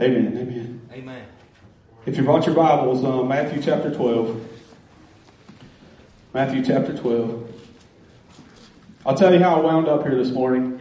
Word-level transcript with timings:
Amen. 0.00 0.36
Amen. 0.36 0.80
Amen. 0.92 1.26
If 2.04 2.16
you 2.16 2.24
brought 2.24 2.46
your 2.46 2.56
Bibles, 2.56 3.04
uh, 3.04 3.22
Matthew 3.22 3.62
chapter 3.62 3.94
12. 3.94 4.44
Matthew 6.32 6.64
chapter 6.64 6.96
12. 6.96 7.52
I'll 9.06 9.14
tell 9.14 9.32
you 9.32 9.38
how 9.38 9.54
I 9.54 9.60
wound 9.60 9.86
up 9.86 10.02
here 10.02 10.16
this 10.16 10.32
morning. 10.32 10.80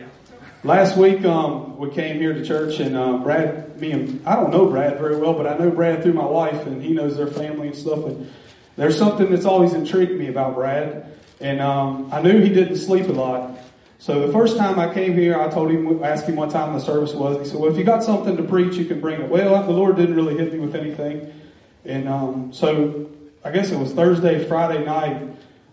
Last 0.64 0.98
week, 0.98 1.24
um, 1.26 1.78
we 1.78 1.92
came 1.92 2.18
here 2.18 2.34
to 2.34 2.44
church, 2.44 2.80
and 2.80 2.98
uh, 2.98 3.18
Brad, 3.18 3.80
me 3.80 3.92
and 3.92 4.26
I 4.26 4.36
don't 4.36 4.50
know 4.50 4.66
Brad 4.66 4.98
very 4.98 5.18
well, 5.18 5.34
but 5.36 5.46
I 5.46 5.60
know 5.60 5.70
Brad 5.70 6.02
through 6.02 6.14
my 6.14 6.26
wife, 6.26 6.66
and 6.66 6.82
he 6.82 6.94
knows 6.94 7.16
their 7.16 7.28
family 7.28 7.68
and 7.68 7.76
stuff. 7.76 8.04
And 8.06 8.32
there's 8.78 8.98
something 8.98 9.30
that's 9.30 9.46
always 9.46 9.74
intrigued 9.74 10.14
me 10.14 10.28
about 10.28 10.56
Brad, 10.56 11.06
and 11.40 11.62
um, 11.62 12.10
I 12.12 12.20
knew 12.20 12.42
he 12.42 12.50
didn't 12.50 12.78
sleep 12.78 13.08
a 13.10 13.12
lot. 13.12 13.60
So 14.04 14.28
the 14.28 14.34
first 14.34 14.58
time 14.58 14.80
I 14.80 14.94
came 14.94 15.14
here, 15.14 15.40
I 15.40 15.48
told 15.48 15.72
him, 15.72 16.04
asked 16.04 16.28
him 16.28 16.36
what 16.36 16.50
time 16.50 16.74
the 16.74 16.82
service 16.82 17.14
was. 17.14 17.38
He 17.38 17.46
said, 17.46 17.58
"Well, 17.58 17.72
if 17.72 17.78
you 17.78 17.86
got 17.86 18.04
something 18.04 18.36
to 18.36 18.44
preach, 18.44 18.76
you 18.76 18.84
can 18.84 19.00
bring 19.00 19.22
it." 19.22 19.30
Well, 19.30 19.64
the 19.64 19.72
Lord 19.72 19.96
didn't 19.96 20.18
really 20.18 20.36
hit 20.36 20.52
me 20.52 20.60
with 20.60 20.76
anything, 20.76 21.32
and 21.86 22.10
um, 22.10 22.52
so 22.52 23.10
I 23.46 23.52
guess 23.52 23.72
it 23.72 23.80
was 23.80 23.94
Thursday, 23.94 24.44
Friday 24.44 24.84
night. 24.84 25.22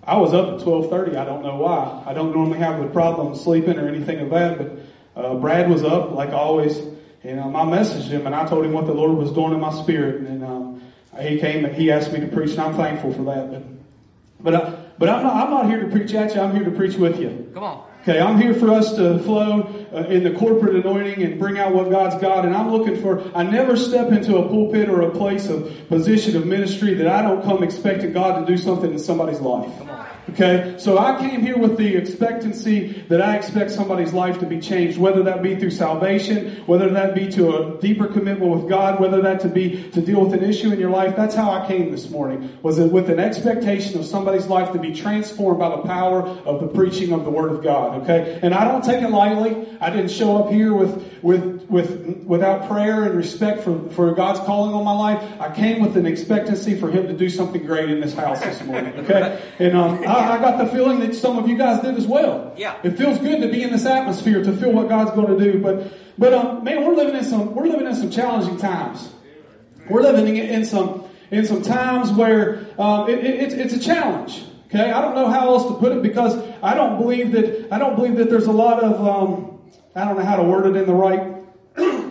I 0.05 0.16
was 0.16 0.33
up 0.33 0.47
at 0.47 0.61
twelve 0.61 0.89
thirty. 0.89 1.16
I 1.16 1.25
don't 1.25 1.43
know 1.43 1.56
why. 1.56 2.05
I 2.06 2.15
don't 2.15 2.33
normally 2.33 2.61
have 2.61 2.80
a 2.80 2.87
problem 2.91 3.34
sleeping 3.34 3.77
or 3.80 3.89
anything 3.89 4.20
of 4.20 4.31
that, 4.31 4.59
but 4.59 4.78
uh, 5.20 5.34
Brad 5.34 5.69
was 5.69 5.83
up 5.83 6.12
like 6.12 6.31
always, 6.31 6.78
and 7.25 7.41
um, 7.41 7.56
I 7.56 7.65
messaged 7.65 8.11
him 8.11 8.27
and 8.27 8.34
I 8.37 8.47
told 8.47 8.65
him 8.65 8.70
what 8.70 8.87
the 8.87 8.95
Lord 8.95 9.17
was 9.17 9.33
doing 9.33 9.55
in 9.55 9.61
my 9.61 9.73
spirit, 9.73 10.20
and 10.20 10.45
um, 10.45 10.83
he 11.20 11.41
came 11.41 11.65
and 11.65 11.75
he 11.75 11.91
asked 11.91 12.12
me 12.12 12.20
to 12.20 12.28
preach, 12.28 12.53
and 12.53 12.61
I'm 12.61 12.77
thankful 12.77 13.12
for 13.12 13.25
that. 13.25 13.51
But 13.51 13.62
but 14.39 14.55
uh, 14.55 14.77
but 15.01 15.09
I'm 15.09 15.25
not 15.25 15.34
I'm 15.34 15.51
not 15.51 15.67
here 15.67 15.81
to 15.81 15.89
preach 15.89 16.15
at 16.15 16.33
you. 16.37 16.41
I'm 16.41 16.55
here 16.55 16.65
to 16.65 16.70
preach 16.70 16.95
with 16.95 17.19
you. 17.19 17.51
Come 17.53 17.65
on. 17.65 17.90
Okay, 18.03 18.19
I'm 18.19 18.41
here 18.41 18.55
for 18.55 18.71
us 18.71 18.95
to 18.95 19.19
flow 19.19 19.87
uh, 19.93 20.05
in 20.05 20.25
the 20.25 20.31
corporate 20.31 20.75
anointing 20.75 21.23
and 21.23 21.39
bring 21.39 21.59
out 21.59 21.75
what 21.75 21.91
God's 21.91 22.17
got. 22.17 22.47
And 22.47 22.57
I'm 22.57 22.70
looking 22.70 22.98
for, 22.98 23.23
I 23.37 23.42
never 23.42 23.77
step 23.77 24.11
into 24.11 24.39
a 24.39 24.48
pulpit 24.48 24.89
or 24.89 25.03
a 25.03 25.11
place 25.11 25.48
of 25.48 25.87
position 25.89 26.34
of 26.34 26.47
ministry 26.47 26.95
that 26.95 27.07
I 27.07 27.20
don't 27.20 27.42
come 27.42 27.62
expecting 27.62 28.12
God 28.12 28.41
to 28.41 28.51
do 28.51 28.57
something 28.57 28.91
in 28.91 28.98
somebody's 28.98 29.41
life. 29.41 29.70
Okay, 30.31 30.77
so 30.78 30.97
I 30.97 31.19
came 31.19 31.42
here 31.42 31.59
with 31.59 31.77
the 31.77 31.97
expectancy 31.97 33.05
that 33.09 33.20
I 33.20 33.34
expect 33.34 33.73
somebody's 33.73 34.12
life 34.12 34.39
to 34.39 34.47
be 34.47 34.61
changed, 34.61 34.97
whether 34.97 35.25
that 35.25 35.42
be 35.42 35.56
through 35.56 35.73
salvation, 35.73 36.62
whether 36.67 36.89
that 36.91 37.17
be 37.17 37.28
to 37.33 37.56
a 37.56 37.81
deeper 37.81 38.06
commitment 38.06 38.53
with 38.53 38.69
God, 38.69 39.01
whether 39.01 39.20
that 39.23 39.41
to 39.41 39.48
be 39.48 39.91
to 39.91 40.01
deal 40.01 40.25
with 40.25 40.33
an 40.33 40.48
issue 40.48 40.73
in 40.73 40.78
your 40.78 40.91
life. 40.91 41.17
That's 41.17 41.34
how 41.34 41.51
I 41.51 41.67
came 41.67 41.91
this 41.91 42.11
morning. 42.11 42.56
Was 42.62 42.78
it 42.78 42.92
with 42.92 43.11
an 43.11 43.19
expectation 43.19 43.98
of 43.98 44.06
somebody's 44.06 44.47
life 44.47 44.73
to 44.73 44.78
be 44.78 44.95
transformed 44.95 45.58
by 45.58 45.70
the 45.70 45.83
power 45.83 46.23
of 46.23 46.61
the 46.61 46.69
preaching 46.69 47.12
of 47.12 47.25
the 47.25 47.31
Word 47.31 47.51
of 47.51 47.64
God? 47.64 48.03
Okay, 48.03 48.39
and 48.41 48.55
I 48.55 48.70
don't 48.70 48.84
take 48.84 49.03
it 49.03 49.11
lightly. 49.11 49.67
I 49.81 49.91
didn't 49.91 50.12
show 50.12 50.36
up 50.36 50.53
here 50.53 50.73
with 50.73 51.09
with 51.23 51.67
with 51.69 52.25
without 52.25 52.69
prayer 52.69 53.05
and 53.05 53.17
respect 53.17 53.63
for 53.63 53.89
for 53.91 54.13
God's 54.13 54.41
calling 54.41 54.75
on 54.75 54.85
my 54.85 54.93
life. 54.93 55.41
I 55.41 55.55
came 55.55 55.83
with 55.83 55.97
an 55.97 56.07
expectancy 56.07 56.79
for 56.79 56.91
Him 56.91 57.07
to 57.09 57.13
do 57.13 57.29
something 57.29 57.65
great 57.65 57.91
in 57.91 58.01
this 58.01 58.15
house 58.15 58.41
this 58.41 58.63
morning. 58.65 58.93
Okay, 59.01 59.43
and 59.59 59.77
um, 59.77 59.98
I, 60.07 60.37
I 60.37 60.39
got 60.39 60.59
the 60.59 60.71
feeling 60.71 61.01
that 61.01 61.15
some 61.15 61.39
of 61.39 61.48
you 61.48 61.57
guys 61.57 61.83
did 61.83 61.97
as 61.97 62.07
well. 62.07 62.55
Yeah. 62.57 62.77
It 62.83 62.93
feels 62.93 63.19
good 63.19 63.41
to 63.43 63.48
be 63.48 63.63
in 63.63 63.71
this 63.71 63.87
atmosphere 63.87 64.43
to 64.43 64.57
feel 64.57 64.73
what 64.73 64.89
God's 64.89 65.11
going 65.13 65.39
to 65.39 65.53
do. 65.53 65.61
But 65.61 65.93
but 66.19 66.35
um, 66.35 66.65
man, 66.65 66.85
we're 66.85 66.95
living 66.95 67.17
in 67.17 67.25
some 67.25 67.55
we're 67.55 67.67
living 67.67 67.87
in 67.87 67.95
some 67.95 68.11
challenging 68.11 68.57
times. 68.57 69.11
We're 69.89 70.03
living 70.03 70.37
in, 70.37 70.47
in 70.47 70.65
some 70.65 71.05
in 71.31 71.47
some 71.47 71.63
times 71.63 72.11
where 72.13 72.67
um, 72.79 73.09
it, 73.09 73.19
it, 73.19 73.41
it's 73.41 73.55
it's 73.55 73.75
a 73.75 73.81
challenge. 73.81 74.45
Okay, 74.67 74.93
I 74.93 75.01
don't 75.01 75.17
know 75.17 75.29
how 75.29 75.48
else 75.48 75.67
to 75.67 75.75
put 75.75 75.91
it 75.93 76.03
because 76.03 76.37
I 76.63 76.75
don't 76.75 76.98
believe 76.98 77.33
that 77.33 77.73
I 77.73 77.79
don't 77.79 77.97
believe 77.97 78.17
that 78.17 78.31
there's 78.31 78.47
a 78.47 78.53
lot 78.53 78.83
of 78.83 79.05
um, 79.05 79.59
I 79.95 80.05
don't 80.05 80.17
know 80.17 80.25
how 80.25 80.37
to 80.37 80.43
word 80.43 80.67
it 80.67 80.77
in 80.77 80.87
the 80.87 80.95
right 80.95 81.37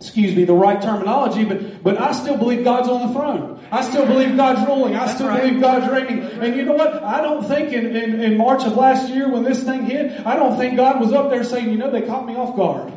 excuse 0.00 0.34
me, 0.34 0.44
the 0.44 0.54
right 0.54 0.80
terminology, 0.80 1.44
but, 1.44 1.82
but 1.82 2.00
I 2.00 2.12
still 2.12 2.36
believe 2.36 2.62
God's 2.62 2.88
on 2.88 3.08
the 3.08 3.12
throne. 3.12 3.60
I 3.70 3.82
still 3.82 4.06
believe 4.06 4.36
God's 4.36 4.66
ruling. 4.66 4.94
I 4.94 5.12
still 5.12 5.26
right. 5.26 5.42
believe 5.42 5.60
God's 5.60 5.90
reigning. 5.90 6.20
And 6.40 6.56
you 6.56 6.64
know 6.64 6.72
what? 6.72 7.02
I 7.02 7.20
don't 7.20 7.44
think 7.44 7.72
in, 7.72 7.94
in, 7.94 8.20
in 8.20 8.36
March 8.36 8.64
of 8.64 8.76
last 8.76 9.10
year 9.10 9.28
when 9.28 9.42
this 9.42 9.62
thing 9.64 9.84
hit, 9.84 10.24
I 10.24 10.36
don't 10.36 10.56
think 10.56 10.76
God 10.76 11.00
was 11.00 11.12
up 11.12 11.30
there 11.30 11.44
saying, 11.44 11.70
you 11.70 11.76
know, 11.76 11.90
they 11.90 12.02
caught 12.02 12.26
me 12.26 12.36
off 12.36 12.56
guard. 12.56 12.92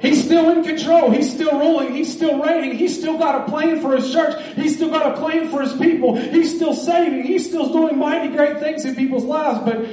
He's 0.00 0.24
still 0.24 0.50
in 0.50 0.62
control. 0.62 1.10
He's 1.10 1.32
still 1.32 1.58
ruling. 1.58 1.92
He's 1.92 2.12
still 2.12 2.40
reigning. 2.40 2.78
He's 2.78 2.96
still 2.96 3.18
got 3.18 3.42
a 3.42 3.50
plan 3.50 3.80
for 3.80 3.96
his 3.96 4.12
church. 4.12 4.40
He's 4.54 4.76
still 4.76 4.90
got 4.90 5.12
a 5.12 5.20
plan 5.20 5.48
for 5.48 5.60
his 5.60 5.72
people. 5.72 6.16
He's 6.16 6.54
still 6.54 6.72
saving. 6.72 7.24
He's 7.24 7.48
still 7.48 7.72
doing 7.72 7.98
mighty 7.98 8.28
great 8.28 8.60
things 8.60 8.84
in 8.84 8.94
people's 8.94 9.24
lives. 9.24 9.58
But 9.64 9.84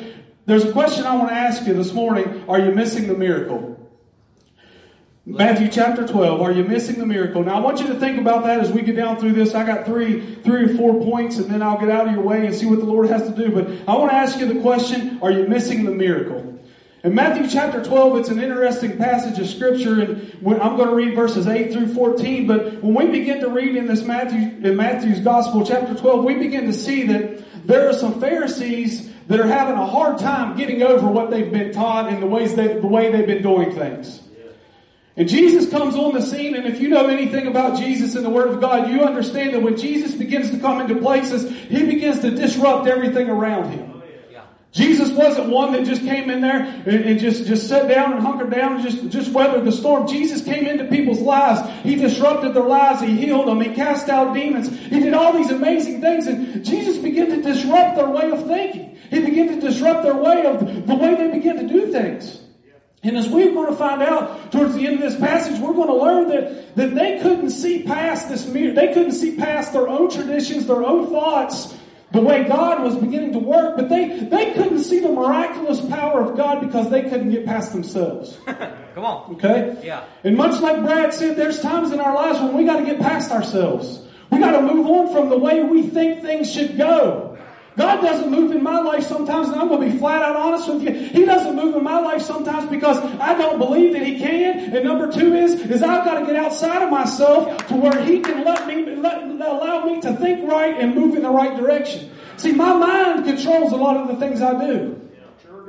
there's 0.46 0.64
a 0.64 0.72
question 0.72 1.06
I 1.06 1.16
want 1.16 1.30
to 1.30 1.36
ask 1.36 1.66
you 1.66 1.74
this 1.74 1.94
morning. 1.94 2.46
Are 2.48 2.60
you 2.60 2.72
missing 2.72 3.08
the 3.08 3.16
miracle? 3.16 3.76
Matthew 5.28 5.70
chapter 5.70 6.08
12. 6.08 6.40
Are 6.40 6.52
you 6.52 6.64
missing 6.64 7.00
the 7.00 7.06
miracle? 7.06 7.44
Now 7.44 7.56
I 7.56 7.60
want 7.60 7.80
you 7.80 7.88
to 7.88 7.96
think 7.96 8.20
about 8.20 8.44
that 8.44 8.60
as 8.60 8.72
we 8.72 8.84
get 8.84 8.96
down 8.96 9.18
through 9.18 9.34
this. 9.34 9.56
I 9.56 9.66
got 9.66 9.86
three, 9.86 10.36
three 10.36 10.66
or 10.66 10.78
four 10.78 11.02
points 11.02 11.38
and 11.38 11.50
then 11.50 11.64
I'll 11.64 11.80
get 11.80 11.90
out 11.90 12.08
of 12.08 12.14
your 12.14 12.22
way 12.22 12.46
and 12.46 12.54
see 12.54 12.68
what 12.68 12.78
the 12.78 12.86
Lord 12.86 13.10
has 13.10 13.24
to 13.28 13.36
do. 13.36 13.50
But 13.50 13.68
I 13.88 13.98
want 13.98 14.12
to 14.12 14.16
ask 14.16 14.40
you 14.40 14.46
the 14.46 14.62
question, 14.62 15.18
are 15.24 15.32
you 15.32 15.48
missing 15.48 15.84
the 15.84 15.92
miracle? 15.92 16.52
In 17.04 17.16
Matthew 17.16 17.48
chapter 17.48 17.84
12, 17.84 18.18
it's 18.18 18.30
an 18.30 18.40
interesting 18.40 18.98
passage 18.98 19.38
of 19.40 19.48
scripture, 19.48 20.02
and 20.02 20.32
I'm 20.44 20.76
going 20.76 20.90
to 20.90 20.96
read 20.96 21.16
verses 21.16 21.46
8 21.46 21.72
through 21.72 21.94
14. 21.94 22.48
But 22.48 22.84
when 22.84 22.96
we 22.96 23.20
begin 23.20 23.42
to 23.42 23.50
read 23.50 23.76
in 23.76 23.86
this 23.86 24.04
Matthew, 24.04 24.40
in 24.40 24.76
Matthew's 24.76 25.20
Gospel, 25.20 25.64
chapter 25.64 25.94
12, 25.94 26.24
we 26.24 26.34
begin 26.34 26.66
to 26.66 26.74
see 26.74 27.04
that 27.04 27.68
there 27.68 27.88
are 27.88 27.94
some 27.94 28.20
Pharisees 28.20 29.12
that 29.28 29.40
are 29.40 29.48
having 29.48 29.76
a 29.76 29.86
hard 29.86 30.20
time 30.20 30.56
getting 30.58 30.84
over 30.84 31.08
what 31.08 31.32
they've 31.32 31.52
been 31.52 31.72
taught 31.72 32.10
and 32.10 32.22
the 32.22 32.28
ways 32.28 32.56
they, 32.56 32.68
the 32.68 32.88
way 32.88 33.12
they've 33.12 33.26
been 33.26 33.42
doing 33.42 33.72
things. 33.74 34.22
And 35.18 35.30
Jesus 35.30 35.70
comes 35.70 35.96
on 35.96 36.14
the 36.14 36.22
scene, 36.22 36.56
and 36.56 36.68
if 36.68 36.82
you 36.82 36.90
know 36.90 37.08
anything 37.08 37.48
about 37.48 37.80
Jesus 37.80 38.16
and 38.16 38.26
the 38.26 38.30
Word 38.30 38.50
of 38.50 38.60
God, 38.60 38.90
you 38.90 39.02
understand 39.02 39.54
that 39.54 39.62
when 39.62 39.78
Jesus 39.78 40.14
begins 40.14 40.52
to 40.52 40.60
come 40.60 40.82
into 40.82 40.96
places, 40.96 41.50
He 41.70 41.86
begins 41.86 42.20
to 42.20 42.32
disrupt 42.32 42.88
everything 42.88 43.30
around 43.30 43.72
Him. 43.72 43.95
Jesus 44.76 45.10
wasn't 45.12 45.48
one 45.48 45.72
that 45.72 45.86
just 45.86 46.02
came 46.02 46.30
in 46.30 46.42
there 46.42 46.66
and, 46.66 46.88
and, 46.88 47.18
just, 47.18 47.46
just 47.46 47.70
sat 47.70 47.88
down 47.88 48.12
and 48.12 48.22
hunkered 48.22 48.52
down 48.52 48.74
and 48.74 48.84
just, 48.84 49.10
just 49.10 49.32
weathered 49.32 49.64
the 49.64 49.72
storm. 49.72 50.06
Jesus 50.06 50.44
came 50.44 50.68
into 50.68 50.84
people's 50.84 51.22
lives. 51.22 51.62
He 51.82 51.96
disrupted 51.96 52.54
their 52.54 52.66
lives. 52.66 53.02
He 53.02 53.16
healed 53.16 53.48
them. 53.48 53.62
He 53.62 53.74
cast 53.74 54.10
out 54.10 54.34
demons. 54.34 54.68
He 54.68 55.00
did 55.00 55.14
all 55.14 55.32
these 55.32 55.50
amazing 55.50 56.02
things. 56.02 56.28
And 56.28 56.66
Jesus 56.66 56.98
began 56.98 57.30
to 57.30 57.42
disrupt 57.42 57.96
their 57.96 58.10
way 58.10 58.30
of 58.30 58.46
thinking. 58.48 58.98
He 59.10 59.22
began 59.22 59.48
to 59.48 59.62
disrupt 59.62 60.04
their 60.04 60.18
way 60.18 60.46
of 60.46 60.60
the 60.60 60.96
way 60.96 61.16
they 61.16 61.32
began 61.32 61.56
to 61.56 61.68
do 61.70 61.90
things. 61.94 62.42
And 63.02 63.16
as 63.16 63.30
we're 63.30 63.54
going 63.54 63.70
to 63.70 63.78
find 63.78 64.02
out 64.02 64.52
towards 64.52 64.76
the 64.76 64.88
end 64.88 64.96
of 64.96 65.02
this 65.10 65.18
passage, 65.18 65.58
we're 65.62 65.74
going 65.74 65.88
to 65.88 65.96
learn 65.96 66.28
that, 66.30 66.76
that 66.76 66.96
they 66.96 67.20
couldn't 67.20 67.52
see 67.52 67.84
past 67.84 68.28
this 68.28 68.46
mirror. 68.46 68.74
They 68.74 68.94
couldn't 68.94 69.14
see 69.14 69.38
past 69.38 69.72
their 69.72 69.88
own 69.88 70.12
traditions, 70.12 70.68
their 70.68 70.84
own 70.84 71.08
thoughts, 71.08 71.74
the 72.16 72.22
way 72.22 72.44
God 72.46 72.82
was 72.82 72.96
beginning 72.96 73.34
to 73.34 73.40
work, 73.40 73.76
but 73.76 73.90
they, 73.90 74.20
they 74.20 74.54
couldn't 74.54 74.84
see 74.84 75.00
the 75.00 75.10
miraculous 75.10 75.82
power 75.82 76.22
of 76.22 76.38
God 76.38 76.62
because 76.62 76.90
they 76.90 77.04
couldn't 77.04 77.30
get 77.30 77.46
past 77.46 77.74
themselves. 77.74 78.38
Come 78.46 79.06
on. 79.06 79.36
Okay? 79.36 79.78
Yeah. 79.84 80.06
And 80.24 80.38
much 80.38 80.62
like 80.62 80.82
Brad 80.82 81.14
said, 81.14 81.36
there's 81.36 81.62
times 81.62 81.92
in 81.92 82.00
our 82.00 82.16
lives 82.16 82.40
when 82.40 82.56
we 82.56 82.64
got 82.64 82.78
to 82.78 82.86
get 82.86 83.00
past 83.00 83.32
ourselves. 83.32 84.02
We 84.32 84.40
got 84.40 84.52
to 84.52 84.62
move 84.62 84.88
on 84.88 85.14
from 85.14 85.30
the 85.30 85.38
way 85.38 85.64
we 85.64 85.84
think 85.84 86.22
things 86.22 86.52
should 86.52 86.78
go. 86.78 87.35
God 87.78 88.02
doesn't 88.02 88.32
move 88.32 88.52
in 88.52 88.64
my 88.64 88.80
life 88.80 89.04
sometimes, 89.04 89.50
and 89.50 89.60
I'm 89.60 89.68
going 89.68 89.82
to 89.82 89.94
be 89.94 90.00
flat 90.00 90.22
out 90.22 90.38
honest 90.38 90.70
with 90.70 90.84
you. 90.84 90.92
He 90.92 91.26
doesn't 91.26 91.56
move 91.56 91.76
in 91.76 91.84
my 91.84 92.00
life 92.00 92.22
sometimes 92.22 92.70
because 92.70 92.98
I 93.20 93.38
don't 93.38 93.60
believe 93.60 93.94
that 93.94 94.04
He 94.04 94.18
can. 94.18 94.74
And 94.74 94.86
number 94.86 95.12
two 95.12 95.34
is, 95.34 95.60
is 95.60 95.84
I've 95.84 96.06
got 96.06 96.20
to 96.20 96.26
get 96.26 96.38
outside 96.38 96.84
of 96.84 96.90
myself 96.90 97.68
to 97.68 97.76
where 97.76 98.04
He 98.04 98.22
can 98.22 98.46
let 98.46 98.66
me, 98.66 98.96
let, 98.96 99.24
allow 99.24 99.86
me 99.86 100.00
to 100.02 100.14
think 100.14 100.50
right 100.50 100.76
and 100.80 100.96
move 100.96 101.16
in 101.16 101.24
the 101.24 101.30
right 101.30 101.58
direction. 101.58 102.12
See, 102.38 102.54
my 102.54 102.74
mind 102.74 103.26
controls 103.26 103.74
a 103.74 103.78
lot 103.78 103.98
of 103.98 104.08
the 104.08 104.16
things 104.16 104.42
I 104.42 104.60
do. 104.66 105.05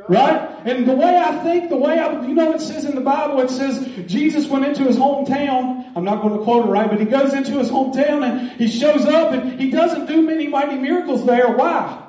Right? 0.08 0.50
And 0.64 0.86
the 0.86 0.94
way 0.94 1.16
I 1.16 1.42
think, 1.42 1.68
the 1.68 1.76
way 1.76 1.98
I, 1.98 2.24
you 2.26 2.34
know, 2.34 2.52
it 2.52 2.60
says 2.60 2.84
in 2.84 2.94
the 2.94 3.00
Bible, 3.00 3.40
it 3.40 3.50
says 3.50 3.88
Jesus 4.06 4.46
went 4.46 4.64
into 4.64 4.84
his 4.84 4.96
hometown. 4.96 5.92
I'm 5.96 6.04
not 6.04 6.22
going 6.22 6.38
to 6.38 6.44
quote 6.44 6.66
it 6.66 6.68
right, 6.68 6.88
but 6.88 7.00
he 7.00 7.06
goes 7.06 7.32
into 7.32 7.52
his 7.52 7.70
hometown 7.70 8.22
and 8.24 8.50
he 8.52 8.68
shows 8.68 9.04
up 9.04 9.32
and 9.32 9.60
he 9.60 9.70
doesn't 9.70 10.06
do 10.06 10.22
many 10.22 10.46
mighty 10.46 10.76
miracles 10.76 11.26
there. 11.26 11.48
Why? 11.48 12.04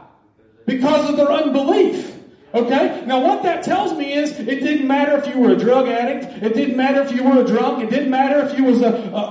Because 0.66 1.10
of 1.10 1.18
their 1.18 1.32
unbelief. 1.32 2.17
Okay? 2.58 3.04
Now 3.06 3.22
what 3.22 3.44
that 3.44 3.64
tells 3.64 3.98
me 3.98 4.14
is 4.14 4.32
it 4.40 4.46
didn't 4.46 4.88
matter 4.88 5.18
if 5.18 5.28
you 5.28 5.40
were 5.40 5.52
a 5.52 5.56
drug 5.56 5.88
addict. 5.88 6.44
It 6.44 6.54
didn't 6.54 6.76
matter 6.76 7.02
if 7.02 7.12
you 7.12 7.24
were 7.24 7.42
a 7.42 7.46
drunk. 7.46 7.84
It 7.84 7.90
didn't 7.90 8.10
matter 8.10 8.46
if 8.46 8.58
you 8.58 8.66
was 8.66 8.82
a, 8.82 8.90
a, 8.90 9.22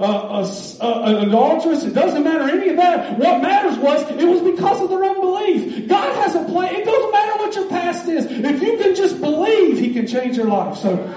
a, 0.00 0.86
a, 0.86 1.02
an 1.04 1.28
adulteress. 1.28 1.84
It 1.84 1.94
doesn't 1.94 2.22
matter 2.22 2.48
any 2.48 2.70
of 2.70 2.76
that. 2.76 3.18
What 3.18 3.42
matters 3.42 3.78
was 3.78 4.02
it 4.10 4.24
was 4.24 4.40
because 4.40 4.80
of 4.80 4.90
their 4.90 5.04
unbelief. 5.04 5.88
God 5.88 6.14
has 6.16 6.34
a 6.34 6.44
plan. 6.44 6.74
It 6.74 6.84
doesn't 6.84 7.12
matter 7.12 7.32
what 7.38 7.54
your 7.54 7.68
past 7.68 8.08
is. 8.08 8.26
If 8.26 8.62
you 8.62 8.78
can 8.78 8.94
just 8.94 9.20
believe, 9.20 9.78
He 9.78 9.92
can 9.92 10.06
change 10.06 10.36
your 10.36 10.46
life. 10.46 10.76
So 10.76 11.14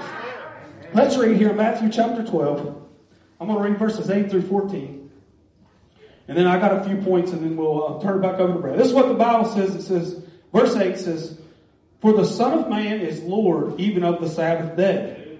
let's 0.92 1.16
read 1.16 1.36
here 1.36 1.52
Matthew 1.52 1.88
chapter 1.90 2.24
12. 2.24 2.76
I'm 3.40 3.46
going 3.46 3.62
to 3.62 3.70
read 3.70 3.78
verses 3.78 4.10
8 4.10 4.30
through 4.30 4.42
14. 4.42 5.10
And 6.28 6.38
then 6.38 6.46
I 6.46 6.60
got 6.60 6.76
a 6.76 6.84
few 6.84 6.96
points 6.98 7.32
and 7.32 7.42
then 7.42 7.56
we'll 7.56 7.96
uh, 7.96 8.00
turn 8.00 8.18
it 8.18 8.22
back 8.22 8.38
over 8.38 8.52
to 8.52 8.58
Brad. 8.60 8.78
This 8.78 8.88
is 8.88 8.94
what 8.94 9.08
the 9.08 9.14
Bible 9.14 9.46
says. 9.46 9.74
It 9.74 9.82
says, 9.82 10.22
verse 10.52 10.76
8 10.76 10.96
says, 10.96 11.39
For 12.00 12.12
the 12.12 12.24
Son 12.24 12.58
of 12.58 12.68
Man 12.68 13.00
is 13.00 13.22
Lord 13.22 13.78
even 13.78 14.04
of 14.04 14.20
the 14.20 14.28
Sabbath 14.28 14.76
day. 14.76 15.38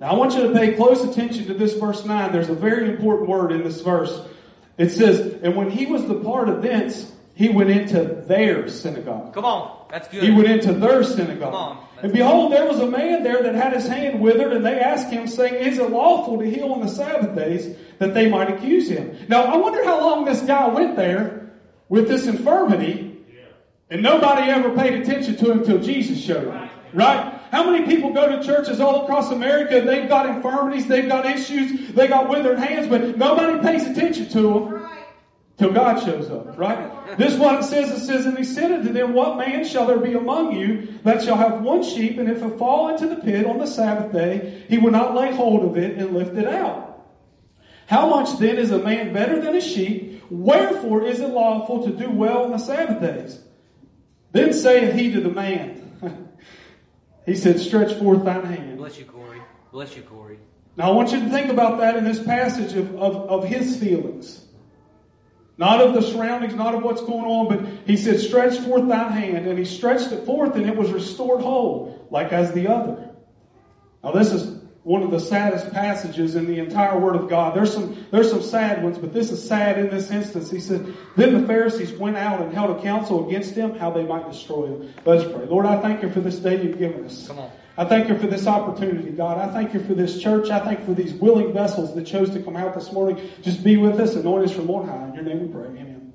Now, 0.00 0.10
I 0.10 0.14
want 0.14 0.34
you 0.34 0.42
to 0.42 0.52
pay 0.52 0.72
close 0.74 1.04
attention 1.04 1.46
to 1.46 1.54
this 1.54 1.74
verse 1.74 2.04
9. 2.04 2.32
There's 2.32 2.48
a 2.48 2.54
very 2.54 2.88
important 2.88 3.28
word 3.28 3.52
in 3.52 3.62
this 3.62 3.80
verse. 3.82 4.20
It 4.76 4.90
says, 4.90 5.40
And 5.42 5.54
when 5.54 5.70
he 5.70 5.86
was 5.86 6.02
departed 6.02 6.62
thence, 6.62 7.12
he 7.34 7.48
went 7.48 7.70
into 7.70 8.02
their 8.26 8.68
synagogue. 8.68 9.32
Come 9.32 9.44
on. 9.44 9.86
That's 9.90 10.08
good. 10.08 10.22
He 10.22 10.30
went 10.30 10.48
into 10.48 10.72
their 10.72 11.04
synagogue. 11.04 11.52
Come 11.52 11.54
on. 11.54 11.86
And 12.02 12.12
behold, 12.12 12.52
there 12.52 12.66
was 12.66 12.80
a 12.80 12.86
man 12.86 13.22
there 13.22 13.42
that 13.44 13.54
had 13.54 13.72
his 13.74 13.86
hand 13.86 14.20
withered, 14.20 14.52
and 14.52 14.66
they 14.66 14.80
asked 14.80 15.12
him, 15.12 15.28
saying, 15.28 15.54
Is 15.54 15.78
it 15.78 15.90
lawful 15.90 16.38
to 16.38 16.50
heal 16.50 16.72
on 16.72 16.80
the 16.80 16.88
Sabbath 16.88 17.36
days 17.36 17.76
that 17.98 18.12
they 18.12 18.28
might 18.28 18.50
accuse 18.50 18.88
him? 18.88 19.16
Now, 19.28 19.44
I 19.44 19.56
wonder 19.56 19.84
how 19.84 20.00
long 20.00 20.24
this 20.24 20.42
guy 20.42 20.66
went 20.68 20.96
there 20.96 21.52
with 21.88 22.08
this 22.08 22.26
infirmity, 22.26 23.11
and 23.92 24.02
nobody 24.02 24.50
ever 24.50 24.74
paid 24.74 24.94
attention 24.94 25.36
to 25.36 25.52
him 25.52 25.58
until 25.58 25.78
Jesus 25.78 26.18
showed 26.18 26.48
up. 26.48 26.70
Right? 26.94 27.40
How 27.50 27.70
many 27.70 27.84
people 27.84 28.10
go 28.10 28.26
to 28.26 28.42
churches 28.42 28.80
all 28.80 29.04
across 29.04 29.30
America? 29.30 29.80
and 29.80 29.88
They've 29.88 30.08
got 30.08 30.24
infirmities, 30.24 30.88
they've 30.88 31.08
got 31.08 31.26
issues, 31.26 31.92
they 31.92 32.08
got 32.08 32.26
withered 32.26 32.58
hands, 32.58 32.88
but 32.88 33.18
nobody 33.18 33.60
pays 33.60 33.86
attention 33.86 34.30
to 34.30 34.40
them 34.40 34.88
till 35.58 35.72
God 35.72 36.02
shows 36.02 36.30
up, 36.30 36.56
right? 36.56 37.18
This 37.18 37.34
is 37.34 37.38
what 37.38 37.60
it 37.60 37.64
says. 37.64 37.90
It 37.90 38.06
says, 38.06 38.24
And 38.24 38.38
he 38.38 38.44
said 38.44 38.72
unto 38.72 38.94
them, 38.94 39.12
What 39.12 39.36
man 39.36 39.62
shall 39.62 39.86
there 39.86 39.98
be 39.98 40.14
among 40.14 40.52
you 40.52 40.88
that 41.04 41.22
shall 41.22 41.36
have 41.36 41.60
one 41.60 41.82
sheep, 41.82 42.16
and 42.16 42.30
if 42.30 42.42
it 42.42 42.58
fall 42.58 42.88
into 42.88 43.06
the 43.06 43.16
pit 43.16 43.44
on 43.44 43.58
the 43.58 43.66
Sabbath 43.66 44.10
day, 44.10 44.64
he 44.70 44.78
will 44.78 44.90
not 44.90 45.14
lay 45.14 45.34
hold 45.34 45.64
of 45.64 45.76
it 45.76 45.98
and 45.98 46.14
lift 46.14 46.34
it 46.38 46.48
out? 46.48 47.06
How 47.88 48.08
much 48.08 48.38
then 48.38 48.56
is 48.56 48.70
a 48.70 48.78
man 48.78 49.12
better 49.12 49.38
than 49.38 49.54
a 49.54 49.60
sheep? 49.60 50.22
Wherefore 50.30 51.04
is 51.04 51.20
it 51.20 51.28
lawful 51.28 51.84
to 51.84 51.90
do 51.90 52.10
well 52.10 52.44
on 52.44 52.52
the 52.52 52.58
Sabbath 52.58 53.02
days? 53.02 53.38
Then 54.32 54.52
saith 54.52 54.94
he 54.94 55.12
to 55.12 55.20
the 55.20 55.30
man, 55.30 55.78
He 57.26 57.36
said, 57.36 57.60
Stretch 57.60 57.94
forth 57.94 58.24
thine 58.24 58.44
hand. 58.44 58.78
Bless 58.78 58.98
you, 58.98 59.04
Corey. 59.04 59.40
Bless 59.70 59.96
you, 59.96 60.02
Corey. 60.02 60.38
Now, 60.76 60.90
I 60.90 60.94
want 60.94 61.12
you 61.12 61.20
to 61.20 61.28
think 61.28 61.50
about 61.50 61.78
that 61.78 61.96
in 61.96 62.04
this 62.04 62.22
passage 62.22 62.74
of, 62.74 62.94
of, 62.96 63.16
of 63.28 63.44
his 63.44 63.76
feelings. 63.76 64.44
Not 65.58 65.80
of 65.80 65.94
the 65.94 66.02
surroundings, 66.02 66.54
not 66.54 66.74
of 66.74 66.82
what's 66.82 67.02
going 67.02 67.26
on, 67.26 67.48
but 67.48 67.86
he 67.86 67.96
said, 67.96 68.18
Stretch 68.18 68.58
forth 68.58 68.88
thine 68.88 69.12
hand. 69.12 69.46
And 69.46 69.58
he 69.58 69.64
stretched 69.64 70.10
it 70.10 70.24
forth, 70.24 70.56
and 70.56 70.66
it 70.66 70.76
was 70.76 70.90
restored 70.90 71.42
whole, 71.42 72.06
like 72.10 72.32
as 72.32 72.52
the 72.52 72.68
other. 72.68 73.10
Now, 74.02 74.12
this 74.12 74.32
is 74.32 74.51
one 74.84 75.02
of 75.02 75.12
the 75.12 75.20
saddest 75.20 75.70
passages 75.72 76.34
in 76.34 76.46
the 76.46 76.58
entire 76.58 76.98
Word 76.98 77.14
of 77.14 77.28
God. 77.28 77.54
There's 77.54 77.72
some, 77.72 78.04
there's 78.10 78.30
some 78.30 78.42
sad 78.42 78.82
ones, 78.82 78.98
but 78.98 79.12
this 79.12 79.30
is 79.30 79.46
sad 79.46 79.78
in 79.78 79.90
this 79.90 80.10
instance. 80.10 80.50
He 80.50 80.58
said, 80.58 80.94
Then 81.16 81.40
the 81.40 81.46
Pharisees 81.46 81.92
went 81.92 82.16
out 82.16 82.40
and 82.40 82.52
held 82.52 82.76
a 82.76 82.82
council 82.82 83.28
against 83.28 83.54
him, 83.54 83.76
how 83.76 83.90
they 83.90 84.04
might 84.04 84.28
destroy 84.30 84.66
him. 84.66 84.92
Let's 85.04 85.24
pray. 85.24 85.46
Lord, 85.46 85.66
I 85.66 85.80
thank 85.80 86.02
you 86.02 86.10
for 86.10 86.20
this 86.20 86.36
day 86.36 86.62
you've 86.62 86.78
given 86.78 87.04
us. 87.04 87.28
Come 87.28 87.38
on. 87.38 87.50
I 87.76 87.84
thank 87.84 88.08
you 88.08 88.18
for 88.18 88.26
this 88.26 88.46
opportunity, 88.46 89.10
God. 89.10 89.38
I 89.38 89.50
thank 89.52 89.72
you 89.72 89.80
for 89.80 89.94
this 89.94 90.20
church. 90.20 90.50
I 90.50 90.58
thank 90.60 90.80
you 90.80 90.84
for 90.84 90.94
these 90.94 91.14
willing 91.14 91.52
vessels 91.52 91.94
that 91.94 92.04
chose 92.04 92.30
to 92.30 92.42
come 92.42 92.56
out 92.56 92.74
this 92.74 92.92
morning. 92.92 93.30
Just 93.40 93.64
be 93.64 93.76
with 93.76 93.98
us, 93.98 94.14
anoint 94.14 94.46
us 94.46 94.54
from 94.54 94.68
on 94.68 94.88
high. 94.88 95.08
In 95.08 95.14
your 95.14 95.24
name 95.24 95.40
we 95.40 95.48
pray. 95.48 95.68
Amen. 95.68 96.12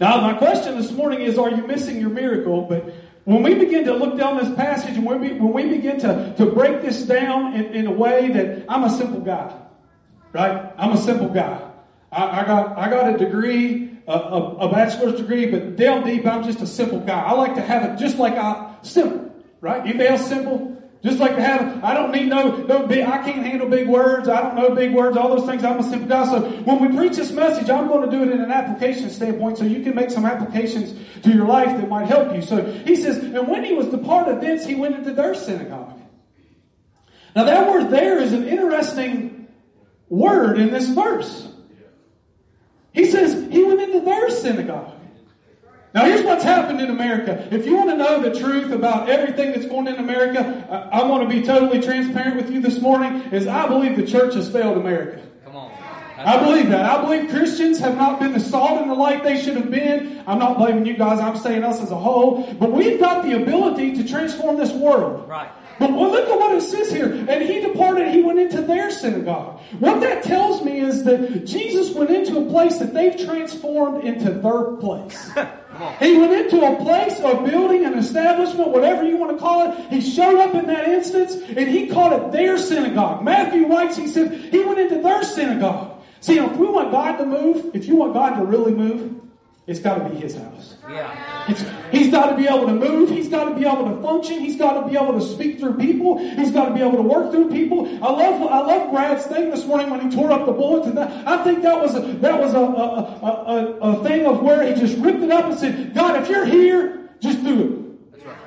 Now, 0.00 0.20
my 0.20 0.34
question 0.34 0.76
this 0.76 0.90
morning 0.90 1.20
is 1.20 1.38
Are 1.38 1.50
you 1.50 1.66
missing 1.66 2.00
your 2.00 2.10
miracle? 2.10 2.62
But 2.62 2.92
when 3.28 3.42
we 3.42 3.54
begin 3.56 3.84
to 3.84 3.92
look 3.92 4.16
down 4.16 4.38
this 4.38 4.48
passage 4.56 4.96
and 4.96 5.04
when 5.04 5.20
we, 5.20 5.34
when 5.34 5.52
we 5.52 5.76
begin 5.76 6.00
to, 6.00 6.34
to 6.38 6.46
break 6.46 6.80
this 6.80 7.02
down 7.02 7.52
in, 7.52 7.66
in 7.74 7.86
a 7.86 7.90
way 7.90 8.30
that 8.32 8.64
I'm 8.70 8.84
a 8.84 8.88
simple 8.88 9.20
guy, 9.20 9.54
right? 10.32 10.72
I'm 10.78 10.92
a 10.92 10.96
simple 10.96 11.28
guy. 11.28 11.60
I, 12.10 12.40
I 12.40 12.46
got, 12.46 12.78
I 12.78 12.88
got 12.88 13.14
a 13.14 13.18
degree, 13.18 13.98
a, 14.06 14.12
a, 14.12 14.56
a 14.68 14.72
bachelor's 14.72 15.20
degree, 15.20 15.44
but 15.44 15.76
down 15.76 16.06
deep, 16.06 16.24
I'm 16.26 16.42
just 16.42 16.62
a 16.62 16.66
simple 16.66 17.00
guy. 17.00 17.20
I 17.20 17.32
like 17.32 17.54
to 17.56 17.60
have 17.60 17.84
it 17.84 17.98
just 17.98 18.16
like 18.16 18.32
I, 18.32 18.74
simple, 18.80 19.30
right? 19.60 19.82
Anybody 19.82 20.08
else 20.08 20.26
simple? 20.26 20.67
Just 21.02 21.20
like 21.20 21.36
to 21.36 21.40
have, 21.40 21.84
I 21.84 21.94
don't 21.94 22.10
need 22.10 22.28
no, 22.28 22.56
no 22.56 22.84
big, 22.86 23.06
I 23.06 23.18
can't 23.18 23.46
handle 23.46 23.68
big 23.68 23.86
words. 23.86 24.28
I 24.28 24.40
don't 24.42 24.56
know 24.56 24.74
big 24.74 24.92
words, 24.92 25.16
all 25.16 25.34
those 25.36 25.46
things. 25.46 25.62
I'm 25.62 25.78
a 25.78 25.82
simple 25.84 26.08
guy. 26.08 26.26
So 26.26 26.40
when 26.40 26.80
we 26.80 26.96
preach 26.96 27.16
this 27.16 27.30
message, 27.30 27.70
I'm 27.70 27.86
going 27.86 28.10
to 28.10 28.16
do 28.16 28.24
it 28.24 28.32
in 28.32 28.40
an 28.40 28.50
application 28.50 29.08
standpoint 29.10 29.58
so 29.58 29.64
you 29.64 29.82
can 29.84 29.94
make 29.94 30.10
some 30.10 30.26
applications 30.26 30.94
to 31.22 31.30
your 31.30 31.46
life 31.46 31.68
that 31.68 31.88
might 31.88 32.06
help 32.06 32.34
you. 32.34 32.42
So 32.42 32.64
he 32.64 32.96
says, 32.96 33.18
and 33.18 33.46
when 33.46 33.62
he 33.62 33.74
was 33.74 33.86
departed 33.88 34.40
thence, 34.40 34.66
he 34.66 34.74
went 34.74 34.96
into 34.96 35.12
their 35.12 35.36
synagogue. 35.36 36.00
Now 37.36 37.44
that 37.44 37.70
word 37.70 37.90
there 37.90 38.18
is 38.18 38.32
an 38.32 38.48
interesting 38.48 39.46
word 40.08 40.58
in 40.58 40.72
this 40.72 40.88
verse. 40.88 41.46
He 42.92 43.06
says 43.06 43.52
he 43.52 43.62
went 43.62 43.80
into 43.80 44.00
their 44.00 44.30
synagogue. 44.30 44.97
Now, 45.94 46.04
here's 46.04 46.22
what's 46.22 46.44
happened 46.44 46.80
in 46.80 46.90
America. 46.90 47.48
If 47.50 47.64
you 47.64 47.76
want 47.76 47.90
to 47.90 47.96
know 47.96 48.20
the 48.20 48.38
truth 48.38 48.72
about 48.72 49.08
everything 49.08 49.52
that's 49.52 49.66
going 49.66 49.88
on 49.88 49.94
in 49.94 50.00
America, 50.00 50.66
I, 50.70 51.00
I 51.00 51.06
want 51.06 51.28
to 51.28 51.34
be 51.34 51.42
totally 51.42 51.80
transparent 51.80 52.36
with 52.36 52.50
you 52.50 52.60
this 52.60 52.80
morning. 52.80 53.22
Is 53.32 53.46
I 53.46 53.66
believe 53.66 53.96
the 53.96 54.06
church 54.06 54.34
has 54.34 54.50
failed 54.50 54.76
America. 54.76 55.22
Come 55.46 55.56
on. 55.56 55.72
I 56.18 56.44
believe 56.44 56.68
that. 56.70 56.84
I 56.84 57.00
believe 57.00 57.30
Christians 57.30 57.78
have 57.78 57.96
not 57.96 58.20
been 58.20 58.32
the 58.32 58.40
salt 58.40 58.82
and 58.82 58.90
the 58.90 58.94
light 58.94 59.22
they 59.22 59.40
should 59.40 59.56
have 59.56 59.70
been. 59.70 60.22
I'm 60.26 60.38
not 60.38 60.58
blaming 60.58 60.84
you 60.84 60.96
guys. 60.96 61.20
I'm 61.20 61.38
saying 61.38 61.64
us 61.64 61.80
as 61.80 61.90
a 61.90 61.98
whole. 61.98 62.52
But 62.54 62.70
we've 62.70 63.00
got 63.00 63.24
the 63.24 63.40
ability 63.42 63.96
to 63.96 64.06
transform 64.06 64.58
this 64.58 64.72
world. 64.72 65.26
Right. 65.26 65.50
But 65.78 65.92
well, 65.92 66.10
look 66.10 66.28
at 66.28 66.36
what 66.36 66.54
it 66.54 66.60
says 66.62 66.90
here. 66.90 67.06
And 67.06 67.42
he 67.42 67.60
departed, 67.60 68.08
he 68.08 68.22
went 68.22 68.40
into 68.40 68.60
their 68.62 68.90
synagogue. 68.90 69.60
What 69.78 70.00
that 70.00 70.24
tells 70.24 70.64
me 70.64 70.80
is 70.80 71.04
that 71.04 71.46
Jesus 71.46 71.94
went 71.94 72.10
into 72.10 72.38
a 72.38 72.50
place 72.50 72.78
that 72.78 72.92
they've 72.92 73.16
transformed 73.16 74.04
into 74.04 74.32
their 74.32 74.64
place. 74.76 75.30
he 76.00 76.18
went 76.18 76.32
into 76.32 76.64
a 76.64 76.76
place, 76.82 77.18
a 77.20 77.34
building, 77.42 77.84
an 77.84 77.98
establishment, 77.98 78.70
whatever 78.70 79.04
you 79.04 79.16
want 79.16 79.32
to 79.32 79.38
call 79.38 79.70
it. 79.70 79.90
He 79.90 80.00
showed 80.00 80.38
up 80.38 80.54
in 80.54 80.66
that 80.66 80.88
instance 80.88 81.34
and 81.34 81.68
he 81.68 81.86
called 81.88 82.12
it 82.12 82.32
their 82.32 82.58
synagogue. 82.58 83.22
Matthew 83.22 83.66
writes, 83.66 83.96
he 83.96 84.06
said, 84.06 84.32
he 84.32 84.64
went 84.64 84.78
into 84.78 85.00
their 85.02 85.22
synagogue. 85.22 86.02
See, 86.20 86.38
if 86.38 86.56
we 86.56 86.66
want 86.66 86.90
God 86.90 87.16
to 87.18 87.26
move, 87.26 87.74
if 87.74 87.86
you 87.86 87.96
want 87.96 88.14
God 88.14 88.36
to 88.36 88.44
really 88.44 88.72
move, 88.72 89.20
it's 89.68 89.80
got 89.80 89.98
to 89.98 90.08
be 90.08 90.16
his 90.16 90.34
house. 90.34 90.76
Yeah. 90.88 91.44
It's, 91.46 91.62
he's 91.92 92.10
got 92.10 92.30
to 92.30 92.36
be 92.36 92.46
able 92.46 92.66
to 92.68 92.72
move. 92.72 93.10
He's 93.10 93.28
got 93.28 93.50
to 93.50 93.54
be 93.54 93.66
able 93.66 93.94
to 93.94 94.00
function. 94.00 94.40
He's 94.40 94.56
got 94.56 94.80
to 94.80 94.88
be 94.88 94.96
able 94.96 95.12
to 95.12 95.20
speak 95.20 95.60
through 95.60 95.76
people. 95.76 96.16
He's 96.16 96.50
got 96.50 96.70
to 96.70 96.74
be 96.74 96.80
able 96.80 96.96
to 96.96 97.02
work 97.02 97.30
through 97.30 97.50
people. 97.50 97.86
I 98.02 98.10
love, 98.10 98.42
I 98.50 98.60
love 98.60 98.90
Brad's 98.90 99.26
thing 99.26 99.50
this 99.50 99.66
morning 99.66 99.90
when 99.90 100.00
he 100.00 100.16
tore 100.16 100.32
up 100.32 100.46
the 100.46 100.52
bulletin. 100.52 100.96
I 100.96 101.44
think 101.44 101.62
that 101.64 101.78
was 101.82 101.94
a, 101.94 102.00
that 102.00 102.40
was 102.40 102.54
a, 102.54 102.58
a, 102.58 102.62
a, 102.62 103.78
a, 103.80 104.02
thing 104.02 104.24
of 104.24 104.42
where 104.42 104.62
he 104.66 104.72
just 104.80 104.96
ripped 104.96 105.20
it 105.20 105.30
up 105.30 105.44
and 105.44 105.58
said, 105.58 105.94
God, 105.94 106.22
if 106.22 106.30
you're 106.30 106.46
here, 106.46 107.10
just 107.20 107.44
do 107.44 107.62
it. 107.62 107.88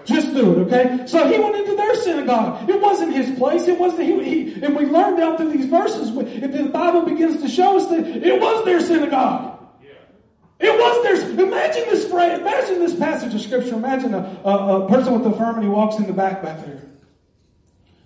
Just 0.03 0.33
do 0.33 0.53
it, 0.53 0.57
okay? 0.65 1.05
So 1.05 1.27
he 1.27 1.37
went 1.37 1.55
into 1.55 1.75
their 1.75 1.93
synagogue. 1.93 2.67
It 2.67 2.81
wasn't 2.81 3.13
his 3.13 3.37
place. 3.37 3.67
It 3.67 3.77
wasn't 3.77 4.07
he, 4.07 4.23
he 4.23 4.63
and 4.63 4.75
we 4.75 4.87
learned 4.87 5.19
out 5.19 5.37
through 5.37 5.51
these 5.51 5.67
verses. 5.67 6.09
If 6.17 6.51
the 6.51 6.63
Bible 6.63 7.03
begins 7.03 7.39
to 7.43 7.47
show 7.47 7.77
us 7.77 7.85
that 7.89 8.07
it 8.07 8.41
was 8.41 8.65
their 8.65 8.81
synagogue. 8.81 9.60
It 10.61 10.79
was 10.79 11.03
their. 11.03 11.45
Imagine 11.45 11.85
this 11.89 12.07
phrase. 12.07 12.39
Imagine 12.39 12.79
this 12.79 12.95
passage 12.95 13.33
of 13.33 13.41
scripture. 13.41 13.73
Imagine 13.73 14.13
a, 14.13 14.39
a, 14.45 14.85
a 14.85 14.89
person 14.89 15.13
with 15.13 15.25
infirmity 15.25 15.67
walks 15.67 15.97
in 15.97 16.05
the 16.05 16.13
back 16.13 16.43
back 16.43 16.63
there. 16.65 16.83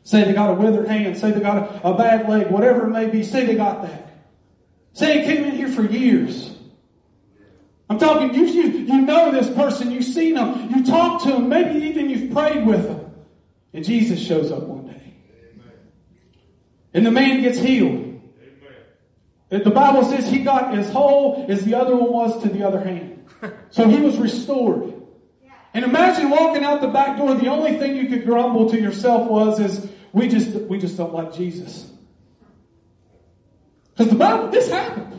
Say 0.03 0.23
they 0.23 0.33
got 0.33 0.51
a 0.51 0.53
withered 0.53 0.87
hand. 0.87 1.17
Say 1.17 1.31
they 1.31 1.41
got 1.41 1.57
a, 1.57 1.89
a 1.89 1.97
bad 1.97 2.29
leg. 2.29 2.49
Whatever 2.49 2.87
it 2.87 2.91
may 2.91 3.09
be. 3.09 3.23
Say 3.23 3.45
they 3.45 3.55
got 3.55 3.81
that. 3.81 4.13
Say 4.93 5.19
he 5.19 5.25
came 5.25 5.43
in 5.43 5.55
here 5.55 5.67
for 5.67 5.83
years. 5.83 6.55
I'm 7.89 7.99
talking. 7.99 8.33
You 8.33 8.45
you 8.45 8.63
you 8.69 9.01
know 9.01 9.31
this 9.31 9.49
person. 9.49 9.91
You've 9.91 10.05
seen 10.05 10.35
them. 10.35 10.69
You 10.73 10.85
talked 10.85 11.25
to 11.25 11.33
them. 11.33 11.49
Maybe 11.49 11.85
even 11.87 12.09
you've 12.09 12.31
prayed 12.31 12.65
with 12.65 12.83
them. 12.83 13.13
And 13.73 13.83
Jesus 13.83 14.21
shows 14.21 14.49
up 14.53 14.63
one 14.63 14.87
day. 14.87 15.13
And 16.93 17.05
the 17.05 17.11
man 17.11 17.41
gets 17.41 17.59
healed. 17.59 18.14
The 19.49 19.71
Bible 19.71 20.03
says 20.03 20.29
he 20.29 20.39
got 20.39 20.75
as 20.75 20.89
whole 20.89 21.45
as 21.47 21.63
the 21.65 21.75
other 21.75 21.95
one 21.95 22.11
was 22.11 22.41
to 22.43 22.49
the 22.49 22.63
other 22.63 22.79
hand. 22.79 23.27
So 23.69 23.87
he 23.87 24.01
was 24.01 24.17
restored. 24.17 24.93
And 25.73 25.83
imagine 25.83 26.29
walking 26.29 26.63
out 26.63 26.81
the 26.81 26.87
back 26.87 27.17
door, 27.17 27.35
the 27.35 27.47
only 27.47 27.77
thing 27.77 27.95
you 27.95 28.07
could 28.07 28.25
grumble 28.25 28.69
to 28.69 28.79
yourself 28.79 29.29
was 29.29 29.59
is 29.59 29.87
we 30.13 30.27
just 30.27 30.53
we 30.69 30.79
just 30.79 30.97
don't 30.97 31.13
like 31.13 31.33
Jesus. 31.33 31.91
Because 33.91 34.11
the 34.11 34.17
Bible, 34.17 34.49
this 34.49 34.69
happened. 34.69 35.15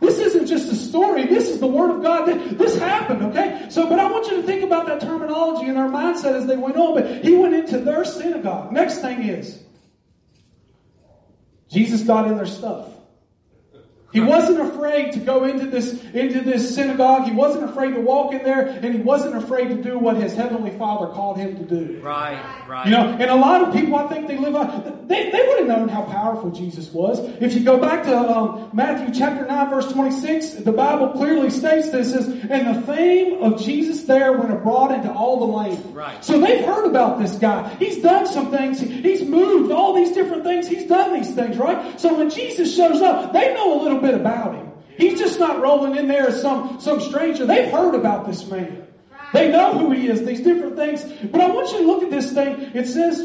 This 0.00 0.18
isn't 0.18 0.46
just 0.46 0.70
a 0.70 0.76
story. 0.76 1.26
This 1.26 1.48
is 1.48 1.58
the 1.58 1.66
Word 1.66 1.90
of 1.90 2.02
God. 2.02 2.26
This 2.56 2.78
happened, 2.78 3.22
okay? 3.24 3.66
So, 3.68 3.88
but 3.88 3.98
I 3.98 4.10
want 4.10 4.30
you 4.30 4.36
to 4.36 4.42
think 4.42 4.62
about 4.62 4.86
that 4.86 5.00
terminology 5.00 5.68
and 5.68 5.76
our 5.76 5.88
mindset 5.88 6.34
as 6.34 6.46
they 6.46 6.56
went 6.56 6.76
on. 6.76 6.94
But 6.94 7.24
he 7.24 7.34
went 7.34 7.54
into 7.54 7.78
their 7.78 8.04
synagogue. 8.04 8.72
Next 8.72 9.00
thing 9.00 9.22
is, 9.22 9.60
Jesus 11.68 12.02
got 12.02 12.28
in 12.28 12.36
their 12.36 12.46
stuff. 12.46 12.88
He 14.10 14.20
wasn't 14.20 14.60
afraid 14.60 15.12
to 15.12 15.18
go 15.18 15.44
into 15.44 15.66
this, 15.66 16.02
into 16.14 16.40
this 16.40 16.74
synagogue. 16.74 17.24
He 17.24 17.32
wasn't 17.32 17.64
afraid 17.64 17.92
to 17.92 18.00
walk 18.00 18.32
in 18.32 18.42
there, 18.42 18.66
and 18.66 18.94
he 18.94 19.00
wasn't 19.00 19.36
afraid 19.36 19.68
to 19.68 19.82
do 19.82 19.98
what 19.98 20.16
his 20.16 20.34
heavenly 20.34 20.70
Father 20.78 21.12
called 21.12 21.36
him 21.36 21.56
to 21.56 21.62
do. 21.62 22.00
Right, 22.00 22.42
right. 22.66 22.86
You 22.86 22.92
know, 22.92 23.06
and 23.10 23.30
a 23.30 23.34
lot 23.34 23.60
of 23.60 23.74
people, 23.74 23.96
I 23.96 24.06
think 24.08 24.26
they 24.26 24.38
live 24.38 24.56
out, 24.56 25.06
they, 25.08 25.30
they 25.30 25.46
would 25.46 25.58
have 25.58 25.66
known 25.66 25.88
how 25.90 26.02
powerful 26.02 26.50
Jesus 26.50 26.90
was. 26.90 27.20
If 27.42 27.52
you 27.52 27.60
go 27.60 27.76
back 27.76 28.04
to 28.04 28.16
um, 28.16 28.70
Matthew 28.72 29.12
chapter 29.14 29.46
9, 29.46 29.70
verse 29.70 29.92
26, 29.92 30.50
the 30.64 30.72
Bible 30.72 31.08
clearly 31.08 31.50
states 31.50 31.90
this, 31.90 32.12
says, 32.12 32.28
and 32.28 32.76
the 32.76 32.82
fame 32.86 33.42
of 33.42 33.60
Jesus 33.60 34.04
there 34.04 34.32
went 34.32 34.52
abroad 34.52 34.92
into 34.92 35.12
all 35.12 35.38
the 35.38 35.44
land. 35.44 35.94
Right. 35.94 36.24
So 36.24 36.40
they've 36.40 36.64
heard 36.64 36.86
about 36.86 37.18
this 37.18 37.34
guy. 37.34 37.68
He's 37.74 38.00
done 38.00 38.26
some 38.26 38.50
things. 38.50 38.80
He's 38.80 39.22
moved 39.22 39.70
all 39.70 39.92
these 39.94 40.12
different 40.12 40.44
things. 40.44 40.66
He's 40.66 40.86
done 40.86 41.12
these 41.12 41.34
things, 41.34 41.58
right? 41.58 42.00
So 42.00 42.16
when 42.16 42.30
Jesus 42.30 42.74
shows 42.74 43.02
up, 43.02 43.34
they 43.34 43.52
know 43.52 43.78
a 43.78 43.82
little 43.82 43.97
bit 44.00 44.14
about 44.14 44.54
him. 44.54 44.70
He's 44.96 45.18
just 45.18 45.38
not 45.38 45.60
rolling 45.60 45.96
in 45.96 46.08
there 46.08 46.28
as 46.28 46.42
some, 46.42 46.80
some 46.80 47.00
stranger. 47.00 47.46
They've 47.46 47.70
heard 47.70 47.94
about 47.94 48.26
this 48.26 48.48
man. 48.50 48.86
They 49.32 49.50
know 49.50 49.78
who 49.78 49.92
he 49.92 50.08
is, 50.08 50.24
these 50.24 50.40
different 50.40 50.76
things. 50.76 51.04
But 51.30 51.40
I 51.40 51.48
want 51.48 51.70
you 51.72 51.78
to 51.78 51.84
look 51.84 52.02
at 52.02 52.10
this 52.10 52.32
thing. 52.32 52.72
It 52.74 52.86
says, 52.86 53.20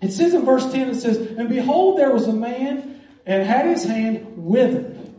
it 0.00 0.12
says 0.12 0.34
in 0.34 0.44
verse 0.44 0.70
10, 0.70 0.90
it 0.90 0.94
says, 0.96 1.16
And 1.16 1.48
behold, 1.48 1.98
there 1.98 2.12
was 2.12 2.26
a 2.26 2.32
man 2.32 3.00
and 3.24 3.46
had 3.46 3.66
his 3.66 3.84
hand 3.84 4.26
withered. 4.36 5.14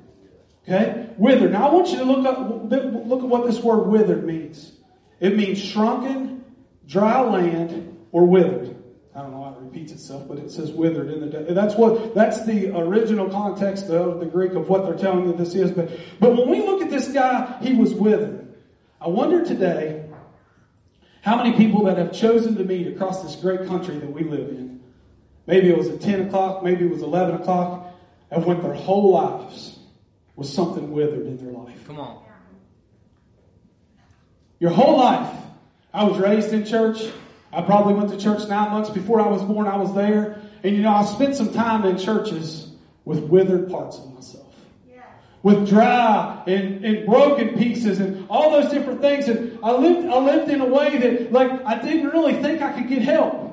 Okay? 0.63 1.09
Withered. 1.17 1.51
Now 1.53 1.69
I 1.69 1.73
want 1.73 1.89
you 1.89 1.97
to 1.97 2.03
look 2.03 2.25
up 2.25 2.71
look 2.71 3.23
at 3.23 3.29
what 3.29 3.45
this 3.45 3.59
word 3.59 3.87
withered 3.87 4.25
means. 4.25 4.71
It 5.19 5.35
means 5.35 5.63
shrunken, 5.63 6.43
dry 6.85 7.21
land, 7.21 7.97
or 8.11 8.25
withered. 8.25 8.74
I 9.15 9.21
don't 9.21 9.31
know 9.31 9.39
why 9.39 9.51
it 9.51 9.57
repeats 9.59 9.93
itself, 9.93 10.27
but 10.27 10.37
it 10.37 10.51
says 10.51 10.71
withered 10.71 11.09
in 11.09 11.21
the 11.21 11.53
that's 11.53 11.75
what 11.75 12.13
that's 12.13 12.45
the 12.45 12.77
original 12.77 13.29
context 13.29 13.85
of 13.89 14.19
the 14.19 14.25
Greek 14.25 14.51
of 14.53 14.67
what 14.67 14.85
they're 14.85 14.97
telling 14.97 15.25
you 15.25 15.33
this 15.33 15.55
is. 15.55 15.71
But 15.71 15.89
but 16.19 16.35
when 16.35 16.49
we 16.49 16.59
look 16.59 16.81
at 16.81 16.89
this 16.89 17.07
guy, 17.07 17.57
he 17.61 17.73
was 17.73 17.93
withered. 17.93 18.53
I 18.99 19.07
wonder 19.07 19.45
today 19.45 20.09
how 21.21 21.37
many 21.37 21.55
people 21.55 21.85
that 21.85 21.97
have 21.97 22.11
chosen 22.11 22.55
to 22.57 22.65
meet 22.65 22.87
across 22.87 23.23
this 23.23 23.35
great 23.37 23.67
country 23.67 23.97
that 23.97 24.11
we 24.11 24.23
live 24.23 24.49
in. 24.49 24.81
Maybe 25.47 25.69
it 25.69 25.77
was 25.77 25.87
at 25.87 26.01
10 26.01 26.27
o'clock, 26.27 26.63
maybe 26.63 26.85
it 26.85 26.91
was 26.91 27.01
11 27.01 27.35
o'clock, 27.35 27.95
have 28.31 28.45
went 28.45 28.61
their 28.63 28.73
whole 28.73 29.11
lives 29.11 29.79
with 30.35 30.47
something 30.47 30.91
withered 30.91 31.25
in 31.25 31.37
their 31.37 31.51
life. 31.51 31.85
Come 31.87 31.99
on. 31.99 32.23
Your 34.59 34.71
whole 34.71 34.97
life. 34.97 35.35
I 35.93 36.03
was 36.03 36.17
raised 36.19 36.51
in 36.51 36.65
church. 36.65 36.99
I 37.55 37.61
probably 37.61 37.93
went 37.93 38.09
to 38.09 38.17
church 38.17 38.47
nine 38.49 38.71
months 38.71 38.89
before 38.89 39.21
I 39.21 39.27
was 39.27 39.41
born. 39.41 39.65
I 39.65 39.77
was 39.77 39.93
there. 39.95 40.41
And 40.63 40.75
you 40.75 40.81
know, 40.81 40.91
I 40.91 41.05
spent 41.05 41.35
some 41.35 41.53
time 41.53 41.85
in 41.85 41.97
churches 41.97 42.69
with 43.05 43.19
withered 43.19 43.69
parts 43.69 43.97
of 43.97 44.13
myself. 44.13 44.43
With 45.41 45.69
dry 45.69 46.43
and, 46.47 46.83
and 46.83 47.05
broken 47.05 47.57
pieces 47.57 47.99
and 47.99 48.27
all 48.29 48.51
those 48.51 48.71
different 48.71 48.99
things. 48.99 49.27
And 49.27 49.59
I 49.63 49.71
lived, 49.71 50.07
I 50.07 50.17
lived 50.17 50.49
in 50.49 50.59
a 50.59 50.65
way 50.65 50.97
that, 50.97 51.31
like, 51.31 51.63
I 51.65 51.79
didn't 51.79 52.09
really 52.09 52.33
think 52.41 52.61
I 52.61 52.73
could 52.73 52.89
get 52.89 53.03
help. 53.03 53.43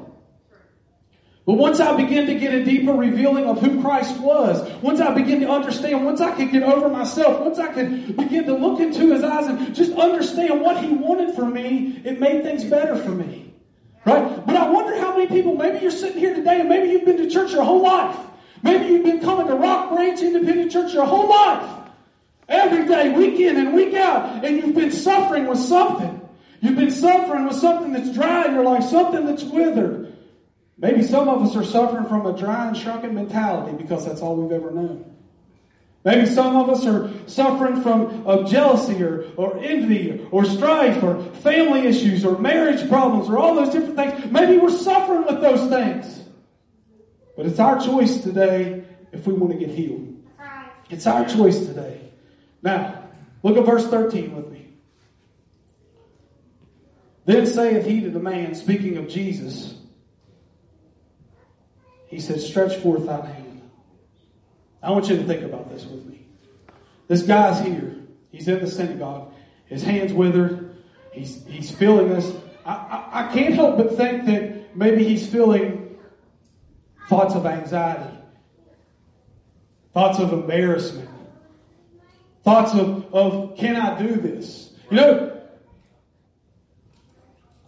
But 1.45 1.55
once 1.55 1.81
I 1.81 1.97
began 1.97 2.27
to 2.27 2.35
get 2.35 2.55
a 2.55 2.65
deeper 2.65 2.93
revealing 2.93 3.47
of 3.47 3.61
who 3.61 3.83
Christ 3.83 4.19
was, 4.21 4.69
once 4.81 5.01
I 5.01 5.13
began 5.13 5.41
to 5.41 5.51
understand, 5.51 6.05
once 6.07 6.21
I 6.21 6.31
could 6.35 6.51
get 6.51 6.63
over 6.63 6.89
myself, 6.89 7.41
once 7.41 7.59
I 7.59 7.73
could 7.73 8.17
begin 8.17 8.47
to 8.47 8.55
look 8.55 8.81
into 8.81 9.13
his 9.13 9.23
eyes 9.23 9.49
and 9.49 9.75
just 9.75 9.93
understand 9.93 10.61
what 10.61 10.83
he 10.83 10.89
wanted 10.89 11.35
for 11.35 11.45
me, 11.45 12.01
it 12.05 12.19
made 12.21 12.43
things 12.43 12.65
better 12.65 12.97
for 12.97 13.11
me. 13.11 13.52
Right? 14.05 14.45
But 14.45 14.57
I 14.57 14.69
wonder 14.69 14.99
how 14.99 15.17
many 15.17 15.29
people, 15.29 15.55
maybe 15.55 15.79
you're 15.79 15.91
sitting 15.91 16.19
here 16.19 16.35
today 16.35 16.61
and 16.61 16.69
maybe 16.69 16.91
you've 16.91 17.05
been 17.05 17.19
to 17.19 17.31
church 17.31 17.53
your 17.53 17.65
whole 17.65 17.83
life. 17.83 18.19
Maybe 18.63 18.87
you've 18.87 19.05
been 19.05 19.21
coming 19.21 19.47
to 19.47 19.55
Rock 19.55 19.91
Branch 19.91 20.21
Independent 20.21 20.73
Church 20.73 20.93
your 20.93 21.07
whole 21.07 21.29
life. 21.29 21.79
Every 22.49 22.87
day, 22.87 23.11
week 23.11 23.41
in 23.41 23.57
and 23.57 23.75
week 23.75 23.95
out. 23.95 24.45
And 24.45 24.57
you've 24.57 24.75
been 24.75 24.93
suffering 24.93 25.47
with 25.47 25.59
something. 25.59 26.21
You've 26.61 26.77
been 26.77 26.91
suffering 26.91 27.47
with 27.47 27.57
something 27.57 27.93
that's 27.93 28.13
dry 28.13 28.47
in 28.47 28.55
your 28.55 28.65
life, 28.65 28.85
something 28.85 29.27
that's 29.27 29.43
withered. 29.43 30.13
Maybe 30.79 31.03
some 31.03 31.29
of 31.29 31.43
us 31.43 31.57
are 31.57 31.65
suffering 31.65 32.07
from 32.07 32.27
a 32.27 32.37
dry 32.37 32.69
and 32.69 32.77
shrunken 32.77 33.15
mentality 33.15 33.77
because 33.77 34.05
that's 34.05 34.21
all 34.21 34.37
we've 34.37 34.53
ever 34.53 34.71
known. 34.71 35.13
Maybe 36.05 36.27
some 36.27 36.57
of 36.57 36.69
us 36.69 36.85
are 36.85 37.11
suffering 37.29 37.81
from 37.81 38.27
uh, 38.27 38.43
jealousy 38.43 39.03
or, 39.03 39.25
or 39.37 39.57
envy 39.59 40.27
or 40.33 40.45
strife 40.45 41.03
or 41.03 41.23
family 41.35 41.87
issues 41.87 42.25
or 42.25 42.39
marriage 42.39 42.89
problems 42.89 43.29
or 43.29 43.39
all 43.39 43.55
those 43.55 43.71
different 43.71 43.95
things. 43.95 44.33
Maybe 44.33 44.59
we're 44.59 44.71
suffering 44.71 45.25
with 45.27 45.41
those 45.41 45.69
things. 45.69 46.23
But 47.37 47.47
it's 47.47 47.61
our 47.61 47.81
choice 47.81 48.23
today 48.23 48.85
if 49.13 49.27
we 49.27 49.33
want 49.33 49.53
to 49.53 49.59
get 49.59 49.71
healed. 49.75 50.09
It's 50.91 51.07
our 51.07 51.25
choice 51.25 51.65
today. 51.67 52.01
Now, 52.63 53.05
look 53.43 53.57
at 53.57 53.65
verse 53.65 53.87
13 53.87 54.35
with 54.35 54.51
me. 54.51 54.75
Then 57.25 57.47
saith 57.47 57.87
he 57.87 58.01
to 58.01 58.11
the 58.11 58.19
man, 58.19 58.55
speaking 58.55 58.97
of 58.97 59.09
Jesus, 59.09 59.75
he 62.09 62.21
said, 62.21 62.41
Stretch 62.41 62.77
forth 62.77 63.07
thine 63.07 63.25
hand. 63.25 63.42
I 64.83 64.91
want 64.91 65.09
you 65.09 65.17
to 65.17 65.25
think 65.25 65.43
about 65.43 65.71
this 65.71 65.85
with 65.85 66.05
me. 66.07 66.27
This 67.09 67.23
guy's 67.23 67.65
here. 67.65 67.95
He's 68.31 68.49
in 68.49 68.61
the 68.61 68.71
synagogue. 68.71 69.33
His 69.67 69.85
hand's 69.85 70.13
withered. 70.13 70.77
He's, 71.13 71.45
he's 71.47 71.71
feeling 71.71 72.09
this. 72.09 72.35
I, 72.65 72.73
I, 72.73 73.25
I 73.25 73.33
can't 73.33 73.55
help 73.55 73.77
but 73.77 73.97
think 73.97 74.25
that 74.27 74.77
maybe 74.77 75.05
he's 75.05 75.27
feeling 75.27 75.99
thoughts 77.09 77.35
of 77.35 77.45
anxiety, 77.47 78.19
thoughts 79.93 80.19
of 80.19 80.33
embarrassment, 80.33 81.11
thoughts 82.43 82.75
of, 82.75 83.15
of 83.15 83.57
can 83.57 83.77
I 83.77 84.03
do 84.03 84.17
this? 84.17 84.73
You 84.91 84.97
know, 84.97 85.43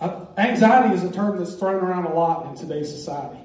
uh, 0.01 0.27
anxiety 0.37 0.95
is 0.95 1.05
a 1.05 1.13
term 1.13 1.39
that's 1.39 1.55
thrown 1.55 1.83
around 1.83 2.07
a 2.07 2.15
lot 2.15 2.47
in 2.47 2.57
today's 2.57 2.91
society. 2.91 3.44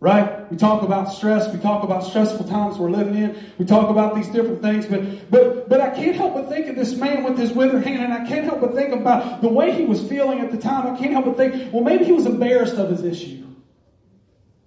Right? 0.00 0.50
We 0.50 0.56
talk 0.56 0.82
about 0.82 1.12
stress. 1.12 1.52
We 1.52 1.60
talk 1.60 1.84
about 1.84 2.04
stressful 2.04 2.48
times 2.48 2.78
we're 2.78 2.90
living 2.90 3.16
in. 3.16 3.52
We 3.58 3.66
talk 3.66 3.90
about 3.90 4.14
these 4.14 4.28
different 4.28 4.62
things. 4.62 4.86
But, 4.86 5.30
but, 5.30 5.68
but 5.68 5.82
I 5.82 5.90
can't 5.90 6.16
help 6.16 6.32
but 6.32 6.48
think 6.48 6.68
of 6.68 6.76
this 6.76 6.96
man 6.96 7.22
with 7.22 7.36
his 7.36 7.52
withered 7.52 7.84
hand, 7.84 8.04
and 8.04 8.12
I 8.14 8.26
can't 8.26 8.46
help 8.46 8.62
but 8.62 8.74
think 8.74 8.94
about 8.94 9.42
the 9.42 9.48
way 9.48 9.72
he 9.72 9.84
was 9.84 10.02
feeling 10.08 10.40
at 10.40 10.50
the 10.52 10.56
time. 10.56 10.86
I 10.86 10.98
can't 10.98 11.12
help 11.12 11.26
but 11.26 11.36
think, 11.36 11.70
well, 11.70 11.82
maybe 11.82 12.06
he 12.06 12.12
was 12.12 12.24
embarrassed 12.24 12.76
of 12.76 12.88
his 12.88 13.04
issue. 13.04 13.46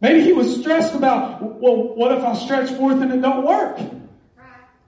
Maybe 0.01 0.21
he 0.21 0.33
was 0.33 0.59
stressed 0.59 0.93
about, 0.93 1.41
well, 1.41 1.95
what 1.95 2.11
if 2.11 2.23
I 2.23 2.35
stretch 2.35 2.69
forth 2.71 3.01
and 3.01 3.11
it 3.11 3.21
don't 3.21 3.43
work? 3.43 3.79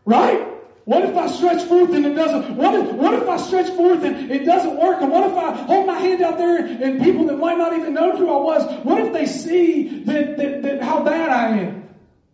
Right? 0.05 0.54
What 0.85 1.03
if 1.03 1.17
I 1.17 1.27
stretch 1.27 1.63
forth 1.63 1.91
and 1.93 2.05
it 2.05 2.13
doesn't? 2.13 2.55
What 2.55 2.75
if, 2.75 2.91
what 2.93 3.15
if 3.15 3.27
I 3.27 3.37
stretch 3.37 3.75
forth 3.75 4.03
and 4.03 4.31
it 4.31 4.45
doesn't 4.45 4.77
work? 4.77 5.01
And 5.01 5.11
what 5.11 5.29
if 5.29 5.35
I 5.35 5.51
hold 5.63 5.87
my 5.87 5.97
hand 5.97 6.21
out 6.21 6.37
there 6.37 6.63
and 6.63 7.01
people 7.01 7.25
that 7.25 7.37
might 7.37 7.57
not 7.57 7.73
even 7.73 7.95
know 7.95 8.15
who 8.15 8.29
I 8.29 8.37
was, 8.37 8.85
what 8.85 9.01
if 9.01 9.11
they 9.11 9.25
see 9.25 10.03
that, 10.03 10.37
that, 10.37 10.61
that 10.61 10.83
how 10.83 11.03
bad 11.03 11.31
I 11.31 11.57
am? 11.57 11.89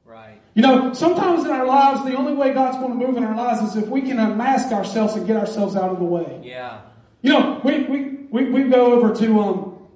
Right. 0.06 0.42
You 0.54 0.64
know, 0.64 0.92
sometimes 0.92 1.46
in 1.46 1.52
our 1.52 1.66
lives, 1.66 2.04
the 2.04 2.14
only 2.14 2.34
way 2.34 2.54
God's 2.54 2.78
going 2.78 3.00
to 3.00 3.08
move 3.08 3.16
in 3.16 3.24
our 3.24 3.36
lives 3.36 3.62
is 3.62 3.82
if 3.82 3.88
we 3.88 4.02
can 4.02 4.20
unmask 4.20 4.74
ourselves 4.74 5.16
and 5.16 5.26
get 5.26 5.38
ourselves 5.38 5.78
out 5.78 5.90
of 5.90 6.00
the 6.00 6.06
way. 6.06 6.42
Yeah. 6.44 6.82
You 7.22 7.32
know, 7.32 7.62
we, 7.64 7.84
we, 7.84 8.10
we, 8.32 8.50
we 8.50 8.64
go 8.70 8.92
over 8.92 9.16
to, 9.16 9.40
um, 9.40 9.88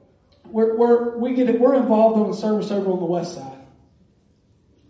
we're, 0.46 0.78
we're, 0.78 1.18
we 1.18 1.34
get 1.34 1.50
it, 1.50 1.60
we're 1.60 1.76
involved 1.76 2.18
on 2.18 2.32
the 2.32 2.38
service 2.38 2.72
over 2.72 2.90
on 2.90 3.00
the 3.00 3.06
west 3.06 3.36
side. 3.36 3.52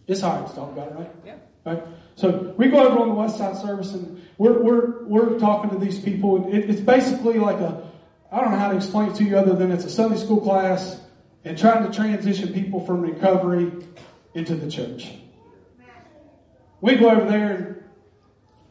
It's 0.06 0.22
hard 0.22 0.46
to 0.48 0.54
talk 0.54 0.72
about 0.72 0.90
it, 0.90 0.94
right? 0.94 1.12
Yeah. 1.26 1.36
Right? 1.66 1.84
So 2.16 2.54
we 2.58 2.70
go 2.70 2.88
over 2.88 3.00
on 3.00 3.10
the 3.10 3.14
West 3.14 3.38
Side 3.38 3.58
service 3.58 3.94
and 3.94 4.22
we're, 4.38 4.62
we're, 4.62 5.06
we're 5.06 5.40
talking 5.40 5.70
to 5.72 5.78
these 5.78 6.00
people. 6.00 6.38
And 6.38 6.54
it, 6.54 6.70
it's 6.70 6.82
basically 6.82 7.40
like 7.40 7.58
a, 7.58 7.86
I 8.32 8.42
don't 8.42 8.52
know 8.52 8.58
how 8.58 8.72
to 8.72 8.78
explain 8.78 9.12
it 9.12 9.16
to 9.16 9.24
you 9.24 9.38
other 9.38 9.54
than 9.54 9.72
it's 9.72 9.86
a 9.86 9.90
Sunday 9.90 10.18
school 10.18 10.42
class 10.42 11.00
and 11.44 11.58
trying 11.58 11.86
to 11.86 11.94
transition 11.96 12.54
people 12.54 12.86
from 12.86 13.02
recovery 13.02 13.72
into 14.34 14.56
the 14.56 14.70
church. 14.72 15.12
We 16.82 16.96
go 16.96 17.10
over 17.10 17.30
there 17.30 17.56
and 17.56 17.84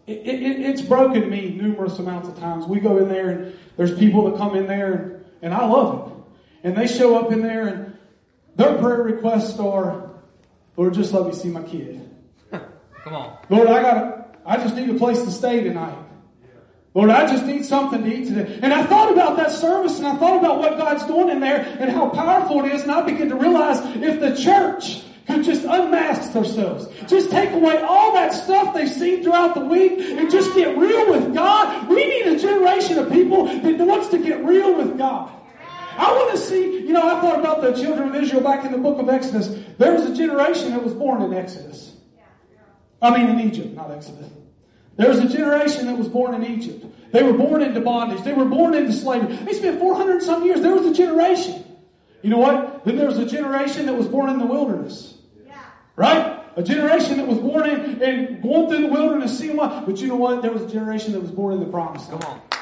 it, 0.06 0.26
it, 0.26 0.60
it's 0.60 0.82
broken 0.82 1.30
me 1.30 1.50
numerous 1.50 1.98
amounts 1.98 2.28
of 2.28 2.38
times. 2.38 2.66
We 2.66 2.80
go 2.80 2.98
in 2.98 3.08
there 3.08 3.30
and 3.30 3.58
there's 3.76 3.96
people 3.98 4.30
that 4.30 4.38
come 4.38 4.56
in 4.56 4.66
there 4.66 4.92
and, 4.92 5.24
and 5.42 5.54
I 5.54 5.66
love 5.66 6.08
it. 6.08 6.14
And 6.62 6.76
they 6.76 6.86
show 6.86 7.16
up 7.16 7.30
in 7.30 7.42
there 7.42 7.66
and 7.66 7.98
their 8.56 8.78
prayer 8.78 9.02
requests 9.02 9.58
are, 9.58 10.10
Lord, 10.76 10.94
just 10.94 11.12
let 11.12 11.26
me 11.26 11.32
see 11.32 11.48
my 11.48 11.62
kid. 11.62 12.13
Come 13.04 13.14
on. 13.14 13.38
Lord, 13.50 13.68
I 13.68 13.82
got 13.82 14.34
I 14.46 14.56
just 14.56 14.76
need 14.76 14.88
a 14.88 14.94
place 14.94 15.22
to 15.22 15.30
stay 15.30 15.62
tonight. 15.62 15.98
Lord, 16.94 17.10
I 17.10 17.26
just 17.26 17.44
need 17.44 17.64
something 17.64 18.02
to 18.02 18.08
eat 18.08 18.28
today. 18.28 18.58
And 18.62 18.72
I 18.72 18.84
thought 18.84 19.12
about 19.12 19.36
that 19.36 19.50
service 19.50 19.98
and 19.98 20.06
I 20.06 20.16
thought 20.16 20.38
about 20.38 20.58
what 20.58 20.78
God's 20.78 21.04
doing 21.04 21.28
in 21.28 21.40
there 21.40 21.60
and 21.80 21.90
how 21.90 22.08
powerful 22.08 22.64
it 22.64 22.72
is. 22.72 22.82
And 22.82 22.92
I 22.92 23.02
began 23.02 23.28
to 23.28 23.36
realize 23.36 23.80
if 23.96 24.20
the 24.20 24.34
church 24.36 25.02
could 25.26 25.44
just 25.44 25.64
unmask 25.64 26.32
themselves, 26.32 26.86
just 27.06 27.30
take 27.30 27.50
away 27.50 27.78
all 27.78 28.12
that 28.14 28.32
stuff 28.32 28.72
they've 28.72 28.88
seen 28.88 29.22
throughout 29.22 29.54
the 29.54 29.64
week 29.64 29.98
and 29.98 30.30
just 30.30 30.54
get 30.54 30.78
real 30.78 31.10
with 31.10 31.34
God. 31.34 31.88
We 31.88 32.06
need 32.06 32.26
a 32.26 32.38
generation 32.38 32.98
of 32.98 33.10
people 33.10 33.46
that 33.46 33.78
wants 33.86 34.08
to 34.08 34.18
get 34.18 34.44
real 34.44 34.76
with 34.76 34.96
God. 34.96 35.30
I 35.96 36.12
want 36.12 36.32
to 36.32 36.38
see, 36.38 36.78
you 36.86 36.92
know, 36.92 37.02
I 37.02 37.20
thought 37.20 37.38
about 37.38 37.60
the 37.60 37.72
children 37.72 38.08
of 38.08 38.14
Israel 38.14 38.42
back 38.42 38.64
in 38.64 38.72
the 38.72 38.78
book 38.78 38.98
of 38.98 39.08
Exodus. 39.08 39.48
There 39.78 39.92
was 39.92 40.04
a 40.04 40.14
generation 40.14 40.70
that 40.70 40.82
was 40.82 40.94
born 40.94 41.22
in 41.22 41.34
Exodus. 41.34 41.93
I 43.04 43.16
mean, 43.16 43.28
in 43.28 43.40
Egypt, 43.40 43.74
not 43.74 43.90
Exodus. 43.90 44.30
There 44.96 45.08
was 45.08 45.18
a 45.18 45.28
generation 45.28 45.86
that 45.86 45.98
was 45.98 46.08
born 46.08 46.34
in 46.34 46.44
Egypt. 46.44 46.86
They 47.12 47.22
were 47.22 47.32
born 47.32 47.62
into 47.62 47.80
bondage. 47.80 48.24
They 48.24 48.32
were 48.32 48.44
born 48.44 48.74
into 48.74 48.92
slavery. 48.92 49.36
They 49.36 49.52
spent 49.52 49.78
400 49.78 50.22
some 50.22 50.44
years. 50.44 50.60
There 50.60 50.74
was 50.74 50.86
a 50.86 50.94
generation. 50.94 51.64
You 52.22 52.30
know 52.30 52.38
what? 52.38 52.84
Then 52.84 52.96
there 52.96 53.06
was 53.06 53.18
a 53.18 53.26
generation 53.26 53.86
that 53.86 53.94
was 53.94 54.08
born 54.08 54.30
in 54.30 54.38
the 54.38 54.46
wilderness. 54.46 55.18
Right? 55.96 56.40
A 56.56 56.62
generation 56.62 57.18
that 57.18 57.26
was 57.26 57.38
born 57.38 57.68
in 57.68 58.02
and 58.02 58.42
going 58.42 58.68
through 58.68 58.82
the 58.82 58.92
wilderness, 58.92 59.38
seeing 59.38 59.56
what. 59.56 59.86
But 59.86 60.00
you 60.00 60.06
know 60.06 60.16
what? 60.16 60.42
There 60.42 60.52
was 60.52 60.62
a 60.62 60.68
generation 60.68 61.12
that 61.12 61.20
was 61.20 61.30
born 61.30 61.54
in 61.54 61.60
the 61.60 61.66
promised 61.66 62.10
land. 62.10 62.22
Come 62.22 62.32
on. 62.32 62.53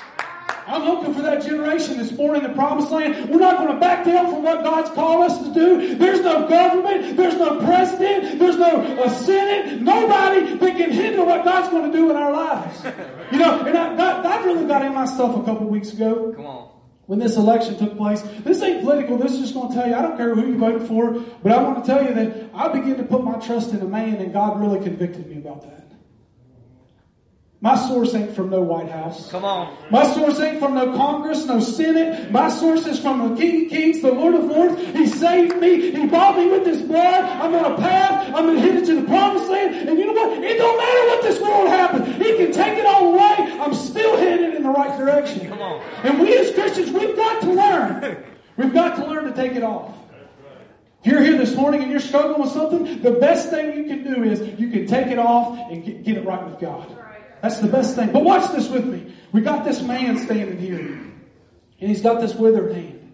I'm 0.67 0.85
looking 0.85 1.13
for 1.15 1.23
that 1.23 1.43
generation 1.43 1.97
that's 1.99 2.13
born 2.13 2.37
in 2.37 2.43
the 2.43 2.51
promised 2.51 2.91
land. 2.91 3.29
We're 3.29 3.41
not 3.41 3.59
going 3.59 3.73
to 3.73 3.81
back 3.81 4.05
down 4.05 4.27
from 4.31 4.43
what 4.43 4.63
God's 4.63 4.91
called 4.91 5.31
us 5.31 5.39
to 5.39 5.53
do. 5.53 5.97
There's 5.97 6.21
no 6.21 6.49
government. 6.49 7.17
There's 7.17 7.37
no 7.37 7.59
president. 7.61 8.39
There's 8.39 8.57
no 8.57 8.81
uh, 8.81 9.09
senate. 9.11 9.83
Nobody 9.83 10.55
that 10.57 10.77
can 10.77 10.91
hinder 10.93 11.25
what 11.25 11.45
God's 11.45 11.69
going 11.69 11.91
to 11.91 11.97
do 11.97 12.11
in 12.11 12.17
our 12.17 12.33
lives. 12.33 12.85
You 13.33 13.39
know, 13.39 13.65
and 13.65 13.77
I, 13.77 13.97
God 14.23 14.45
really 14.45 14.67
got 14.67 14.85
in 14.85 14.95
my 14.95 15.07
stuff 15.07 15.37
a 15.37 15.43
couple 15.45 15.67
weeks 15.67 15.93
ago 15.93 16.33
Come 16.37 16.47
on. 16.47 16.69
when 17.07 17.19
this 17.19 17.37
election 17.37 17.79
took 17.79 17.97
place. 17.97 18.23
This 18.41 18.63
ain't 18.63 18.83
political. 18.85 19.17
This 19.19 19.33
is 19.33 19.41
just 19.41 19.55
going 19.55 19.71
to 19.71 19.75
tell 19.75 19.89
you, 19.89 19.95
I 19.95 20.03
don't 20.03 20.17
care 20.17 20.35
who 20.35 20.47
you 20.47 20.59
voted 20.59 20.87
for, 20.87 21.13
but 21.43 21.53
I 21.53 21.63
want 21.63 21.85
to 21.85 21.91
tell 21.91 22.05
you 22.05 22.15
that 22.15 22.51
I 22.55 22.69
began 22.69 22.97
to 22.99 23.05
put 23.05 23.25
my 23.25 23.39
trust 23.39 23.73
in 23.73 23.81
a 23.81 23.87
man, 23.87 24.17
and 24.17 24.33
God 24.33 24.61
really 24.61 24.81
convicted 24.83 25.27
me 25.29 25.39
about 25.39 25.63
that. 25.63 25.82
My 27.63 27.77
source 27.77 28.13
ain't 28.13 28.35
from 28.35 28.51
no 28.51 28.61
White 28.61 28.91
House. 28.91 29.31
Come 29.31 29.45
on. 29.45 29.77
My 29.89 30.03
source 30.15 30.41
ain't 30.41 30.59
from 30.59 30.75
no 30.75 30.97
Congress, 30.97 31.47
no 31.47 31.61
Senate. 31.61 32.29
My 32.33 32.49
source 32.49 32.87
is 32.87 32.99
from 32.99 33.29
the 33.29 33.41
King 33.41 33.67
of 33.67 33.71
Kings, 33.71 34.01
the 34.03 34.11
Lord 34.11 34.35
of 34.35 34.47
Lords. 34.47 34.83
He 34.83 35.07
saved 35.07 35.59
me. 35.59 35.93
He 35.93 36.07
bought 36.09 36.37
me 36.37 36.51
with 36.51 36.67
His 36.67 36.83
blood. 36.83 37.23
I'm 37.23 37.55
on 37.55 37.73
a 37.73 37.77
path. 37.77 38.35
I'm 38.35 38.59
headed 38.59 38.85
to 38.87 39.01
the 39.01 39.07
promised 39.07 39.49
land. 39.49 39.89
And 39.89 39.97
you 39.97 40.07
know 40.07 40.13
what? 40.13 40.43
It 40.43 40.59
don't 40.59 40.77
matter 40.77 41.07
what 41.07 41.23
this 41.23 41.41
world 41.41 41.69
happens. 41.69 42.17
He 42.17 42.37
can 42.37 42.51
take 42.51 42.79
it 42.79 42.85
all 42.85 43.15
away. 43.15 43.61
I'm 43.61 43.75
still 43.75 44.17
headed 44.17 44.55
in 44.57 44.65
the 44.65 44.71
right 44.71 44.99
direction. 44.99 45.49
Come 45.49 45.63
on. 45.63 45.83
And 46.03 46.19
we 46.19 46.37
as 46.37 46.53
Christians, 46.55 46.91
we've 46.91 47.15
got 47.15 47.43
to 47.43 47.53
learn. 47.53 48.25
We've 48.57 48.75
got 48.75 48.97
to 48.97 49.07
learn 49.07 49.25
to 49.25 49.33
take 49.33 49.53
it 49.53 49.63
off. 49.63 49.95
If 51.03 51.11
you're 51.11 51.23
here 51.23 51.39
this 51.39 51.57
morning 51.57 51.83
and 51.83 51.91
you're 51.91 52.01
struggling 52.01 52.43
with 52.43 52.51
something, 52.51 53.01
the 53.01 53.13
best 53.13 53.49
thing 53.49 53.79
you 53.79 53.85
can 53.85 54.05
do 54.05 54.23
is 54.23 54.61
you 54.61 54.69
can 54.69 54.87
take 54.87 55.07
it 55.07 55.19
off 55.19 55.59
and 55.71 55.83
get, 55.83 56.05
get 56.05 56.17
it 56.19 56.27
right 56.27 56.45
with 56.47 56.61
God. 56.61 56.95
That's 57.43 57.59
the 57.59 57.67
best 57.67 57.97
thing. 57.97 58.13
But 58.13 58.23
watch 58.23 58.53
this 58.53 58.69
with 58.69 58.87
me. 58.87 59.13
We 59.33 59.41
got 59.41 59.65
this 59.65 59.83
man 59.83 60.17
standing 60.19 60.59
here, 60.59 60.79
and 60.79 61.11
he's 61.91 62.01
got 62.01 62.21
this 62.21 62.35
withered 62.35 62.73
hand. 62.73 63.13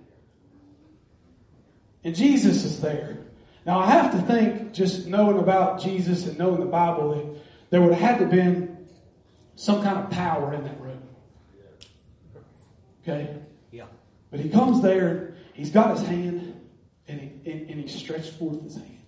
And 2.04 2.14
Jesus 2.14 2.64
is 2.64 2.80
there. 2.80 3.18
Now, 3.64 3.80
I 3.80 3.87
have 3.87 4.12
to 4.12 4.18
think, 4.23 4.73
just 4.73 5.06
knowing 5.06 5.38
about 5.38 5.80
Jesus 5.80 6.26
and 6.26 6.38
knowing 6.38 6.61
the 6.61 6.66
Bible, 6.66 7.14
that 7.14 7.42
there 7.70 7.80
would 7.80 7.94
have 7.94 8.00
had 8.00 8.18
to 8.18 8.25
have 8.25 8.30
been 8.30 8.87
some 9.56 9.82
kind 9.82 9.99
of 9.99 10.11
power 10.11 10.52
in 10.52 10.62
that 10.62 10.80
room. 10.80 11.02
Okay? 13.02 13.35
Yeah. 13.70 13.87
But 14.30 14.40
he 14.40 14.50
comes 14.50 14.82
there, 14.82 15.37
he's 15.54 15.70
got 15.70 15.99
his 15.99 16.06
hand, 16.06 16.61
and 17.08 17.20
he, 17.20 17.50
and, 17.50 17.70
and 17.70 17.80
he 17.80 17.88
stretched 17.88 18.35
forth 18.35 18.62
his 18.62 18.76
hand. 18.76 18.99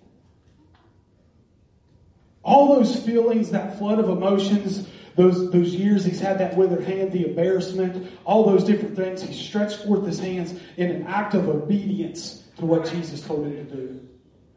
All 2.43 2.75
those 2.75 2.95
feelings, 2.95 3.51
that 3.51 3.77
flood 3.77 3.99
of 3.99 4.09
emotions, 4.09 4.87
those, 5.21 5.51
those 5.51 5.75
years 5.75 6.03
he's 6.03 6.19
had 6.19 6.39
that 6.39 6.57
withered 6.57 6.83
hand, 6.83 7.11
the 7.11 7.27
embarrassment, 7.27 8.11
all 8.25 8.43
those 8.43 8.63
different 8.63 8.95
things, 8.95 9.21
he 9.21 9.33
stretched 9.33 9.83
forth 9.85 10.03
his 10.05 10.19
hands 10.19 10.59
in 10.77 10.89
an 10.89 11.05
act 11.05 11.35
of 11.35 11.47
obedience 11.47 12.43
to 12.57 12.65
what 12.65 12.89
Jesus 12.89 13.21
told 13.21 13.45
him 13.45 13.55
to 13.55 13.75
do. 13.75 14.07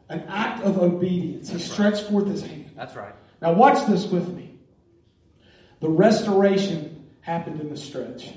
An 0.09 0.23
act 0.27 0.63
of 0.63 0.79
obedience. 0.79 1.49
He 1.49 1.59
stretched 1.59 2.09
forth 2.09 2.27
his 2.27 2.41
hand. 2.41 2.71
That's 2.75 2.95
right. 2.95 3.13
Now, 3.41 3.53
watch 3.53 3.85
this 3.87 4.07
with 4.07 4.27
me. 4.29 4.57
The 5.81 5.89
restoration 5.89 7.11
happened 7.21 7.61
in 7.61 7.69
the 7.69 7.77
stretch. 7.77 8.31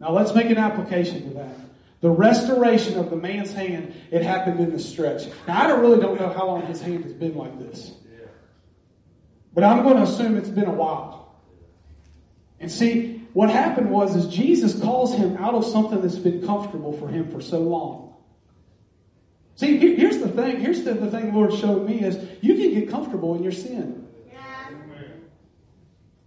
Now 0.00 0.12
let's 0.12 0.34
make 0.34 0.48
an 0.48 0.56
application 0.56 1.28
to 1.28 1.34
that. 1.34 1.54
The 2.00 2.08
restoration 2.08 2.98
of 2.98 3.10
the 3.10 3.16
man's 3.16 3.52
hand, 3.52 3.94
it 4.10 4.22
happened 4.22 4.58
in 4.58 4.72
the 4.72 4.78
stretch. 4.78 5.26
Now 5.46 5.62
I 5.62 5.66
don't 5.66 5.80
really 5.82 6.00
don't 6.00 6.18
know 6.18 6.30
how 6.30 6.46
long 6.46 6.62
his 6.62 6.80
hand 6.80 7.04
has 7.04 7.12
been 7.12 7.36
like 7.36 7.58
this. 7.58 7.92
But 9.52 9.64
I'm 9.64 9.82
going 9.82 9.96
to 9.96 10.02
assume 10.02 10.36
it's 10.36 10.48
been 10.48 10.66
a 10.66 10.72
while. 10.72 11.34
And 12.60 12.70
see, 12.70 13.26
what 13.32 13.50
happened 13.50 13.90
was 13.90 14.14
is 14.14 14.26
Jesus 14.26 14.80
calls 14.80 15.14
him 15.14 15.36
out 15.38 15.54
of 15.54 15.64
something 15.64 16.00
that's 16.02 16.16
been 16.16 16.44
comfortable 16.46 16.92
for 16.92 17.08
him 17.08 17.30
for 17.30 17.40
so 17.40 17.60
long. 17.60 18.14
See, 19.56 19.76
here's 19.76 20.18
the 20.18 20.28
thing. 20.28 20.60
Here's 20.60 20.84
the, 20.84 20.94
the 20.94 21.10
thing 21.10 21.32
the 21.32 21.38
Lord 21.38 21.52
showed 21.52 21.86
me 21.86 22.00
is 22.00 22.18
you 22.40 22.54
can 22.54 22.72
get 22.72 22.90
comfortable 22.90 23.34
in 23.34 23.42
your 23.42 23.52
sin. 23.52 24.06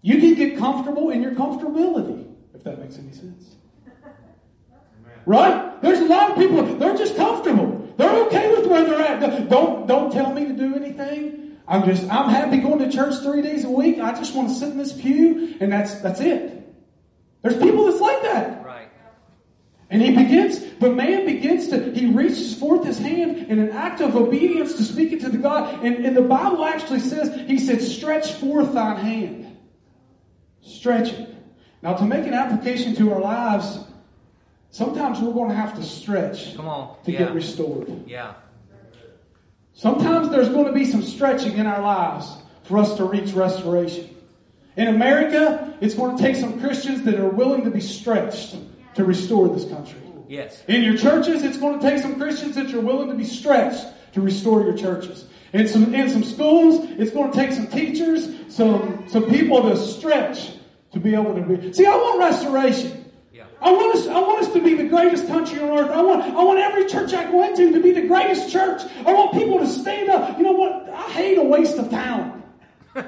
You 0.02 0.20
can 0.20 0.34
get 0.36 0.58
comfortable 0.58 1.10
in 1.12 1.24
your 1.24 1.32
comfortability, 1.32 2.28
if 2.54 2.64
that 2.66 2.78
makes 2.80 2.98
any 2.98 3.14
sense. 3.14 3.56
Right? 5.26 5.82
There's 5.82 6.00
a 6.00 6.06
lot 6.06 6.32
of 6.32 6.38
people, 6.38 6.62
they're 6.78 6.98
just 6.98 7.16
comfortable. 7.16 7.94
They're 7.96 8.26
okay 8.26 8.54
with 8.54 8.68
where 8.68 8.84
they're 8.84 9.00
at. 9.00 9.50
Don't, 9.50 9.88
don't 9.88 10.12
tell 10.12 10.34
me 10.34 10.46
to 10.46 10.54
do 10.54 10.76
anything. 10.76 11.43
I'm 11.68 11.86
just, 11.86 12.04
I'm 12.12 12.30
happy 12.30 12.58
going 12.58 12.80
to 12.80 12.92
church 12.92 13.16
three 13.22 13.42
days 13.42 13.64
a 13.64 13.70
week. 13.70 14.00
I 14.00 14.12
just 14.14 14.36
want 14.36 14.50
to 14.50 14.54
sit 14.56 14.70
in 14.70 14.78
this 14.78 14.92
pew, 14.94 15.56
and 15.62 15.72
that's, 15.72 15.96
that's 16.02 16.20
it. 16.20 16.62
There's 17.42 17.58
people 17.58 17.86
that's 17.86 18.02
like 18.02 18.22
that. 18.24 18.66
Right. 18.66 18.90
And 19.90 20.02
he 20.02 20.12
begins, 20.12 20.60
but 20.80 20.94
man 20.96 21.26
begins 21.26 21.68
to, 21.70 21.92
he 21.94 22.08
reaches 22.08 22.56
forth 22.58 22.84
his 22.86 22.98
hand 22.98 23.50
in 23.50 23.60
an 23.60 23.70
act 23.70 24.02
of 24.02 24.16
obedience 24.16 24.74
to 24.76 24.84
speak 24.84 25.14
it 25.14 25.22
to 25.22 25.30
the 25.30 25.38
God. 25.38 25.86
And, 25.86 26.06
and 26.06 26.18
the 26.18 26.22
Bible 26.22 26.66
actually 26.66 27.00
says, 27.00 27.34
he 27.48 27.60
said, 27.60 27.82
stretch 27.82 28.34
forth 28.34 28.74
thine 28.74 28.98
hand. 28.98 29.58
Stretch 30.62 31.14
it. 31.14 31.30
Now, 31.82 31.94
to 31.94 32.06
make 32.06 32.26
an 32.26 32.34
application 32.34 32.96
to 32.96 33.14
our 33.14 33.20
lives, 33.20 33.80
sometimes 34.72 35.20
we're 35.20 35.34
going 35.34 35.50
to 35.50 35.56
have 35.56 35.76
to 35.76 35.84
stretch 35.84 36.56
Come 36.56 36.68
on. 36.70 36.96
to 37.04 37.12
Yeah. 37.12 37.20
get 37.20 37.34
restored. 37.34 37.90
Yeah. 38.08 38.34
Sometimes 39.74 40.30
there's 40.30 40.50
going 40.50 40.66
to 40.66 40.72
be 40.72 40.86
some 40.86 41.02
stretching 41.02 41.58
in 41.58 41.66
our 41.66 41.82
lives 41.82 42.32
for 42.64 42.78
us 42.78 42.96
to 42.98 43.06
reach 43.06 43.34
restoration. 43.34 44.10
In 44.76 44.88
America, 44.88 45.76
it's 45.82 45.94
going 45.94 46.16
to 46.16 46.22
take 46.22 46.36
some 46.36 46.60
Christians 46.60 47.04
that 47.04 47.16
are 47.20 47.30
willing 47.30 47.64
to 47.66 47.72
be 47.72 47.82
stretched 47.82 48.56
to 48.96 49.04
restore 49.04 49.50
this 49.50 49.66
country. 49.66 50.00
Yes. 50.28 50.64
In 50.68 50.84
your 50.84 50.98
churches, 50.98 51.44
it's 51.44 51.58
going 51.58 51.80
to 51.80 51.90
take 51.90 52.02
some 52.02 52.16
Christians 52.16 52.56
that 52.56 52.70
you're 52.70 52.82
willing 52.82 53.10
to 53.10 53.16
be 53.16 53.24
stretched 53.24 53.86
to 54.14 54.22
restore 54.22 54.64
your 54.64 54.76
churches. 54.76 55.26
In 55.52 55.68
some 55.68 55.94
in 55.94 56.10
some 56.10 56.24
schools, 56.24 56.90
it's 56.98 57.12
going 57.12 57.32
to 57.32 57.38
take 57.38 57.52
some 57.52 57.68
teachers, 57.68 58.28
some 58.50 59.08
some 59.08 59.30
people 59.30 59.62
to 59.70 59.78
stretch 59.78 60.54
to 60.92 61.00
be 61.00 61.14
able 61.14 61.36
to 61.36 61.42
be. 61.42 61.74
See, 61.74 61.86
I 61.86 61.96
want 61.96 62.20
restoration. 62.20 63.03
Yeah. 63.64 63.70
I 63.70 63.72
want 63.72 63.96
us 63.96 64.08
I 64.08 64.20
want 64.20 64.42
us 64.42 64.54
to 64.54 64.62
be 64.62 64.74
the 64.76 64.88
greatest 64.90 65.28
country 65.28 65.60
on 65.60 65.70
earth. 65.78 65.92
I 65.92 66.02
want 66.02 66.22
I 66.24 66.44
want 66.44 66.60
every 66.60 66.86
church 66.86 67.14
I 67.14 67.30
go 67.32 67.44
into 67.44 67.72
to 67.72 67.82
be 67.82 67.92
the 67.92 68.08
greatest 68.08 68.52
church. 68.52 68.82
I 69.06 69.14
want 69.14 69.32
people 69.34 69.60
to 69.60 69.68
stand 69.68 70.10
up. 70.10 70.38
You 70.38 70.44
know 70.44 70.52
what? 70.52 70.90
I 70.90 71.02
hate 71.12 71.38
a 71.38 71.44
waste 71.44 71.78
of 71.78 71.90
talent. 71.90 72.44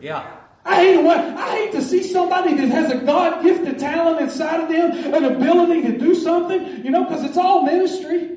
Yeah. 0.00 0.26
I 0.64 0.74
hate 0.76 0.96
a 0.96 1.00
wa- 1.00 1.12
I 1.14 1.56
hate 1.56 1.72
to 1.72 1.82
see 1.82 2.02
somebody 2.02 2.54
that 2.54 2.68
has 2.68 2.90
a 2.90 2.98
God 2.98 3.42
gifted 3.44 3.78
talent 3.78 4.20
inside 4.20 4.60
of 4.60 4.68
them, 4.68 5.14
an 5.14 5.24
ability 5.24 5.82
to 5.82 5.96
do 5.96 6.14
something, 6.16 6.84
you 6.84 6.90
know, 6.90 7.04
because 7.04 7.22
it's 7.24 7.36
all 7.36 7.62
ministry. 7.62 8.36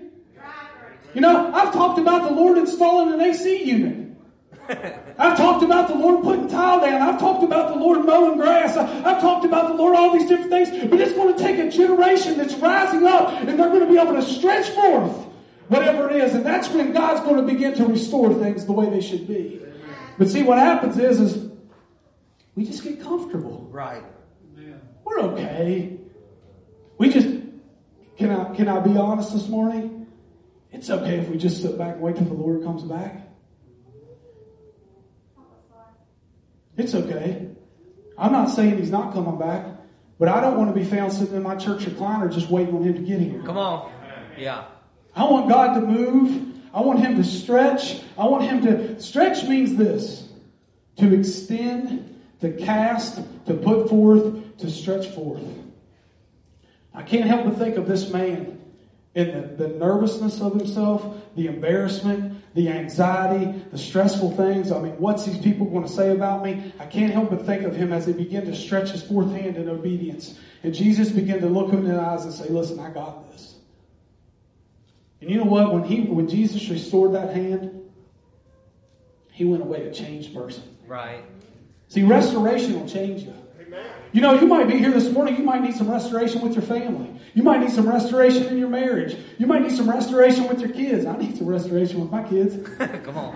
You 1.16 1.22
know, 1.22 1.52
I've 1.56 1.74
talked 1.74 1.98
about 1.98 2.30
the 2.30 2.36
Lord 2.36 2.60
installing 2.60 3.14
an 3.14 3.22
AC 3.22 3.64
unit. 3.64 4.16
I've 5.18 5.38
talked 5.38 5.64
about 5.64 5.88
the 5.88 5.96
Lord 5.96 6.24
putting 6.24 6.48
tile 6.50 6.82
down. 6.82 7.02
I've 7.02 7.20
talked 7.20 7.44
about 7.44 7.74
the 7.74 7.80
Lord 7.80 8.06
mowing 8.06 8.38
grass. 8.38 8.76
I've 8.76 9.22
talked 9.22 9.46
about 9.46 9.70
the 9.70 9.74
Lord 9.76 9.96
all 9.96 10.12
these 10.12 10.28
different 10.28 10.52
things. 10.52 10.70
But 10.90 11.00
it's 11.00 11.14
going 11.14 11.36
to 11.36 11.42
take 11.42 11.58
a 11.58 11.70
generation 11.70 12.38
that's 12.38 12.54
rising 12.56 13.06
up 13.06 13.32
and 13.32 13.48
they're 13.48 13.70
going 13.70 13.80
to 13.80 13.88
be 13.88 13.98
able 13.98 14.14
to 14.14 14.22
stretch 14.22 14.70
forth 14.70 15.26
whatever 15.68 16.10
it 16.10 16.18
is. 16.18 16.34
And 16.34 16.46
that's 16.46 16.70
when 16.70 16.92
God's 16.92 17.22
going 17.22 17.38
to 17.38 17.54
begin 17.54 17.76
to 17.76 17.86
restore 17.86 18.34
things 18.34 18.66
the 18.66 18.74
way 18.74 18.90
they 18.90 19.02
should 19.02 19.28
be. 19.28 19.62
But 20.18 20.30
see, 20.30 20.44
what 20.44 20.58
happens 20.58 20.98
is, 20.98 21.20
is 21.20 21.52
we 22.56 22.66
just 22.66 22.84
get 22.84 23.02
comfortable. 23.02 23.68
Right. 23.72 24.04
We're 25.06 25.20
okay. 25.20 25.98
We 26.98 27.10
just 27.10 27.28
can 28.18 28.32
I 28.32 28.56
can 28.56 28.68
I 28.68 28.80
be 28.80 28.98
honest 28.98 29.34
this 29.34 29.48
morning? 29.48 30.08
It's 30.72 30.90
okay 30.90 31.20
if 31.20 31.30
we 31.30 31.38
just 31.38 31.62
sit 31.62 31.78
back 31.78 31.94
and 31.94 32.02
wait 32.02 32.16
till 32.16 32.26
the 32.26 32.34
Lord 32.34 32.64
comes 32.64 32.84
back. 32.84 33.25
It's 36.78 36.94
okay. 36.94 37.50
I'm 38.18 38.32
not 38.32 38.50
saying 38.50 38.78
he's 38.78 38.92
not 38.92 39.14
coming 39.14 39.38
back, 39.38 39.66
but 40.20 40.28
I 40.28 40.42
don't 40.42 40.58
want 40.58 40.74
to 40.74 40.80
be 40.80 40.86
found 40.86 41.12
sitting 41.14 41.36
in 41.36 41.44
my 41.44 41.56
church 41.56 41.82
recliner 41.82 42.32
just 42.34 42.50
waiting 42.50 42.76
on 42.76 42.84
him 42.84 42.94
to 42.94 43.02
get 43.02 43.20
here. 43.20 43.42
Come 43.44 43.58
on. 43.58 43.92
Yeah. 44.38 44.66
I 45.16 45.24
want 45.26 45.50
God 45.50 45.76
to 45.76 45.82
move. 45.82 46.54
I 46.74 46.82
want 46.82 47.00
him 47.00 47.16
to 47.16 47.24
stretch. 47.24 48.02
I 48.18 48.26
want 48.26 48.44
him 48.44 48.62
to 48.64 49.02
stretch 49.02 49.48
means 49.48 49.76
this 49.76 50.28
to 50.98 51.14
extend, 51.14 52.22
to 52.42 52.52
cast, 52.52 53.22
to 53.46 53.54
put 53.54 53.90
forth, 53.90 54.58
to 54.58 54.70
stretch 54.70 55.08
forth. 55.08 55.44
I 56.94 57.04
can't 57.04 57.26
help 57.26 57.46
but 57.46 57.58
think 57.58 57.76
of 57.76 57.88
this 57.88 58.10
man 58.10 58.55
in 59.16 59.32
the, 59.32 59.68
the 59.68 59.68
nervousness 59.70 60.42
of 60.42 60.56
himself, 60.56 61.06
the 61.36 61.48
embarrassment, 61.48 62.44
the 62.54 62.70
anxiety, 62.70 63.64
the 63.72 63.78
stressful 63.78 64.32
things. 64.36 64.72
I 64.72 64.80
mean, 64.80 64.94
what's 65.00 65.26
these 65.26 65.38
people 65.38 65.66
going 65.68 65.84
to 65.84 65.92
say 65.92 66.12
about 66.12 66.44
me? 66.44 66.74
I 66.80 66.86
can't 66.86 67.14
help 67.14 67.30
but 67.30 67.46
think 67.46 67.64
of 67.64 67.76
him 67.76 67.94
as 67.94 68.06
he 68.06 68.14
began 68.14 68.46
to 68.46 68.56
stretch 68.56 68.92
his 68.92 69.02
forth 69.02 69.32
hand 69.32 69.56
in 69.56 69.70
obedience. 69.70 70.38
And 70.64 70.74
Jesus 70.74 71.10
began 71.10 71.40
to 71.40 71.48
look 71.48 71.72
him 71.72 71.86
in 71.86 71.94
the 71.94 72.00
eyes 72.00 72.26
and 72.26 72.34
say, 72.34 72.50
Listen, 72.50 72.80
I 72.80 72.90
got 72.90 73.32
this. 73.32 73.56
And 75.22 75.30
you 75.30 75.38
know 75.38 75.46
what? 75.46 75.74
When 75.74 75.84
he 75.84 76.02
when 76.02 76.28
Jesus 76.28 76.68
restored 76.70 77.14
that 77.14 77.34
hand, 77.34 77.84
he 79.32 79.46
went 79.46 79.64
away 79.64 79.88
a 79.88 79.94
changed 79.94 80.34
person. 80.34 80.64
Right. 80.88 81.24
See, 81.88 82.04
restoration 82.04 82.80
will 82.80 82.90
change 82.90 83.24
you. 83.24 83.34
Amen. 83.62 83.86
You 84.12 84.22
know, 84.22 84.34
you 84.34 84.48
might 84.48 84.68
be 84.68 84.78
here 84.78 84.92
this 84.92 85.10
morning, 85.10 85.38
you 85.38 85.44
might 85.44 85.62
need 85.62 85.76
some 85.76 85.90
restoration 85.90 86.42
with 86.42 86.54
your 86.54 86.64
family. 86.64 87.15
You 87.36 87.44
might 87.44 87.60
need 87.60 87.72
some 87.72 87.88
restoration 87.88 88.46
in 88.46 88.58
your 88.58 88.70
marriage. 88.70 89.18
You 89.38 89.46
might 89.46 89.62
need 89.62 89.74
some 89.74 89.90
restoration 89.90 90.48
with 90.48 90.62
your 90.62 90.70
kids. 90.70 91.06
I 91.06 91.18
need 91.18 91.38
some 91.38 91.48
restoration 91.48 92.00
with 92.00 92.10
my 92.10 92.24
kids. 92.24 92.56
Come 93.04 93.18
on. 93.18 93.36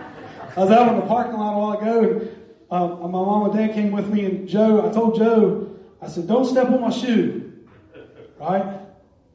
I 0.56 0.62
was 0.62 0.72
out 0.72 0.88
in 0.94 1.02
the 1.02 1.06
parking 1.06 1.34
lot 1.34 1.54
a 1.54 1.58
while 1.58 1.78
ago, 1.78 2.10
and 2.10 2.32
um, 2.72 3.02
my 3.02 3.20
mom 3.20 3.50
and 3.50 3.54
dad 3.54 3.74
came 3.74 3.92
with 3.92 4.08
me, 4.08 4.24
and 4.26 4.48
Joe, 4.48 4.90
I 4.90 4.94
told 4.94 5.18
Joe, 5.18 5.76
I 6.02 6.08
said, 6.08 6.28
don't 6.28 6.46
step 6.46 6.70
on 6.70 6.80
my 6.80 6.92
shoe. 6.92 7.52
Right? 8.40 8.80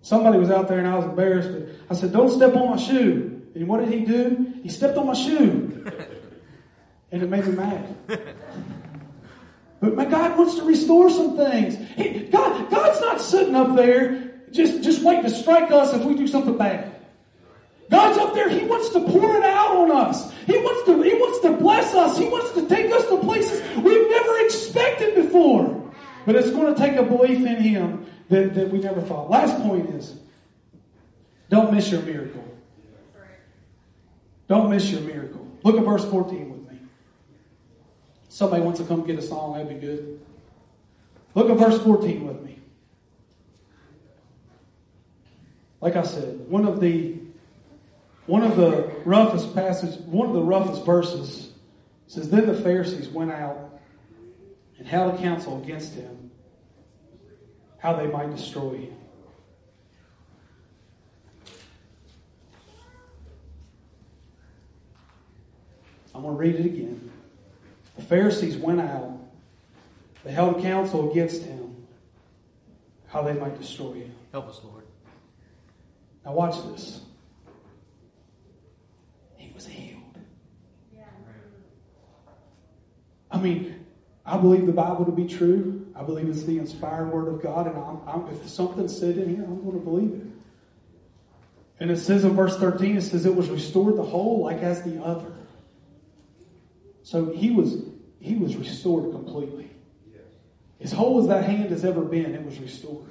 Somebody 0.00 0.38
was 0.38 0.50
out 0.50 0.66
there, 0.66 0.78
and 0.78 0.88
I 0.88 0.96
was 0.96 1.04
embarrassed, 1.04 1.50
but 1.52 1.68
I 1.94 2.00
said, 2.00 2.10
don't 2.12 2.30
step 2.30 2.56
on 2.56 2.70
my 2.70 2.76
shoe. 2.78 3.42
And 3.54 3.68
what 3.68 3.80
did 3.80 3.92
he 3.92 4.06
do? 4.06 4.54
He 4.62 4.70
stepped 4.70 4.96
on 4.96 5.06
my 5.06 5.14
shoe. 5.14 5.86
And 7.12 7.22
it 7.22 7.30
made 7.30 7.46
me 7.46 7.52
mad. 7.52 7.96
But 9.78 9.94
my 9.94 10.04
God 10.04 10.36
wants 10.36 10.56
to 10.56 10.64
restore 10.64 11.08
some 11.08 11.36
things. 11.36 11.76
He, 11.96 12.24
God, 12.24 12.68
God's 12.68 13.00
not 13.00 13.20
sitting 13.20 13.54
up 13.54 13.76
there 13.76 14.33
just, 14.54 14.82
just 14.82 15.02
waiting 15.02 15.24
to 15.24 15.30
strike 15.30 15.70
us 15.72 15.92
if 15.92 16.04
we 16.04 16.14
do 16.14 16.28
something 16.28 16.56
bad. 16.56 16.94
God's 17.90 18.18
up 18.18 18.34
there, 18.34 18.48
He 18.48 18.64
wants 18.64 18.90
to 18.90 19.00
pour 19.00 19.36
it 19.36 19.44
out 19.44 19.76
on 19.76 19.90
us. 19.90 20.32
He 20.46 20.56
wants 20.56 20.86
to, 20.86 21.02
He 21.02 21.14
wants 21.14 21.40
to 21.40 21.52
bless 21.56 21.92
us. 21.94 22.16
He 22.16 22.28
wants 22.28 22.52
to 22.52 22.66
take 22.68 22.90
us 22.92 23.06
to 23.08 23.18
places 23.18 23.60
we've 23.76 24.10
never 24.10 24.38
expected 24.46 25.16
before. 25.16 25.92
But 26.24 26.36
it's 26.36 26.50
going 26.50 26.72
to 26.72 26.80
take 26.80 26.96
a 26.96 27.02
belief 27.02 27.38
in 27.38 27.56
Him 27.56 28.06
that, 28.30 28.54
that 28.54 28.70
we 28.70 28.78
never 28.78 29.02
thought. 29.02 29.28
Last 29.28 29.60
point 29.62 29.90
is 29.90 30.16
don't 31.50 31.74
miss 31.74 31.90
your 31.90 32.02
miracle. 32.02 32.42
Don't 34.48 34.70
miss 34.70 34.90
your 34.90 35.00
miracle. 35.00 35.46
Look 35.62 35.76
at 35.76 35.84
verse 35.84 36.04
14 36.04 36.50
with 36.50 36.70
me. 36.70 36.78
Somebody 38.28 38.62
wants 38.62 38.80
to 38.80 38.86
come 38.86 39.04
get 39.04 39.18
a 39.18 39.22
song, 39.22 39.54
that'd 39.54 39.68
be 39.68 39.74
good. 39.74 40.20
Look 41.34 41.50
at 41.50 41.56
verse 41.56 41.82
14 41.82 42.26
with 42.26 42.42
me. 42.42 42.58
Like 45.84 45.96
I 45.96 46.02
said, 46.02 46.48
one 46.48 46.64
of 46.64 46.80
the 46.80 47.14
one 48.24 48.42
of 48.42 48.56
the 48.56 48.90
roughest 49.04 49.54
passages, 49.54 49.98
one 49.98 50.28
of 50.28 50.32
the 50.32 50.40
roughest 50.40 50.82
verses 50.86 51.52
says, 52.06 52.30
Then 52.30 52.46
the 52.46 52.54
Pharisees 52.54 53.08
went 53.08 53.30
out 53.30 53.78
and 54.78 54.88
held 54.88 55.14
a 55.14 55.18
council 55.18 55.62
against 55.62 55.92
him, 55.92 56.30
how 57.76 57.92
they 57.96 58.06
might 58.06 58.34
destroy 58.34 58.76
him. 58.76 58.96
I'm 66.14 66.22
going 66.22 66.34
to 66.34 66.40
read 66.40 66.54
it 66.54 66.64
again. 66.64 67.10
The 67.96 68.02
Pharisees 68.02 68.56
went 68.56 68.80
out. 68.80 69.18
They 70.24 70.32
held 70.32 70.56
a 70.56 70.62
council 70.62 71.10
against 71.10 71.42
him, 71.42 71.86
how 73.08 73.20
they 73.20 73.34
might 73.34 73.60
destroy 73.60 73.92
him. 73.92 74.14
Help 74.32 74.48
us, 74.48 74.60
Lord. 74.64 74.73
Now, 76.24 76.32
watch 76.32 76.56
this. 76.72 77.00
He 79.36 79.52
was 79.54 79.66
healed. 79.66 80.00
I 83.30 83.38
mean, 83.38 83.86
I 84.24 84.38
believe 84.38 84.66
the 84.66 84.72
Bible 84.72 85.04
to 85.04 85.12
be 85.12 85.26
true. 85.26 85.92
I 85.94 86.02
believe 86.02 86.28
it's 86.28 86.44
the 86.44 86.58
inspired 86.58 87.12
Word 87.12 87.28
of 87.28 87.42
God, 87.42 87.66
and 87.66 87.76
I'm, 87.76 88.00
I'm, 88.08 88.28
if 88.34 88.48
something's 88.48 88.96
said 88.98 89.18
in 89.18 89.36
here, 89.36 89.44
I'm 89.44 89.62
going 89.62 89.78
to 89.78 89.84
believe 89.84 90.12
it. 90.12 90.26
And 91.80 91.90
it 91.90 91.98
says 91.98 92.24
in 92.24 92.34
verse 92.34 92.56
13, 92.56 92.96
it 92.96 93.02
says 93.02 93.26
it 93.26 93.34
was 93.34 93.50
restored 93.50 93.96
the 93.96 94.04
whole 94.04 94.42
like 94.44 94.58
as 94.58 94.82
the 94.82 95.02
other. 95.02 95.32
So 97.02 97.32
he 97.32 97.50
was 97.50 97.82
he 98.20 98.36
was 98.36 98.56
restored 98.56 99.12
completely. 99.12 99.70
As 100.80 100.92
whole 100.92 101.20
as 101.20 101.28
that 101.28 101.44
hand 101.44 101.70
has 101.70 101.84
ever 101.84 102.02
been, 102.02 102.34
it 102.34 102.44
was 102.44 102.58
restored. 102.58 103.10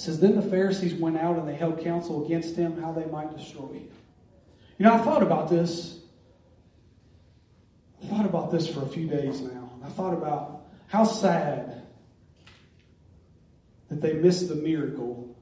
It 0.00 0.04
says, 0.04 0.18
Then 0.18 0.34
the 0.34 0.40
Pharisees 0.40 0.94
went 0.94 1.18
out 1.18 1.36
and 1.36 1.46
they 1.46 1.54
held 1.54 1.78
counsel 1.80 2.24
against 2.24 2.56
him 2.56 2.80
how 2.80 2.90
they 2.90 3.04
might 3.04 3.36
destroy 3.36 3.66
him. 3.66 3.88
You 4.78 4.86
know, 4.86 4.94
I 4.94 4.98
thought 4.98 5.22
about 5.22 5.50
this. 5.50 5.98
I 8.02 8.06
thought 8.06 8.24
about 8.24 8.50
this 8.50 8.66
for 8.66 8.82
a 8.82 8.86
few 8.86 9.06
days 9.06 9.42
now. 9.42 9.72
I 9.84 9.90
thought 9.90 10.14
about 10.14 10.68
how 10.86 11.04
sad 11.04 11.82
that 13.90 14.00
they 14.00 14.14
missed 14.14 14.48
the 14.48 14.54
miracle 14.54 15.36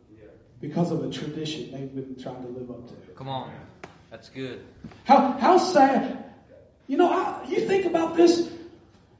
because 0.61 0.91
of 0.91 1.05
a 1.05 1.11
tradition 1.13 1.71
they've 1.71 1.95
been 1.95 2.21
trying 2.21 2.43
to 2.43 2.49
live 2.49 2.69
up 2.69 2.89
to. 2.89 2.95
Come 3.13 3.29
on. 3.29 3.53
That's 4.11 4.29
good. 4.29 4.65
How, 5.05 5.39
how 5.39 5.59
sad. 5.59 6.33
You 6.89 6.97
know, 6.97 7.13
I, 7.13 7.47
you 7.49 7.61
think 7.61 7.87
about 7.87 8.17
this. 8.17 8.51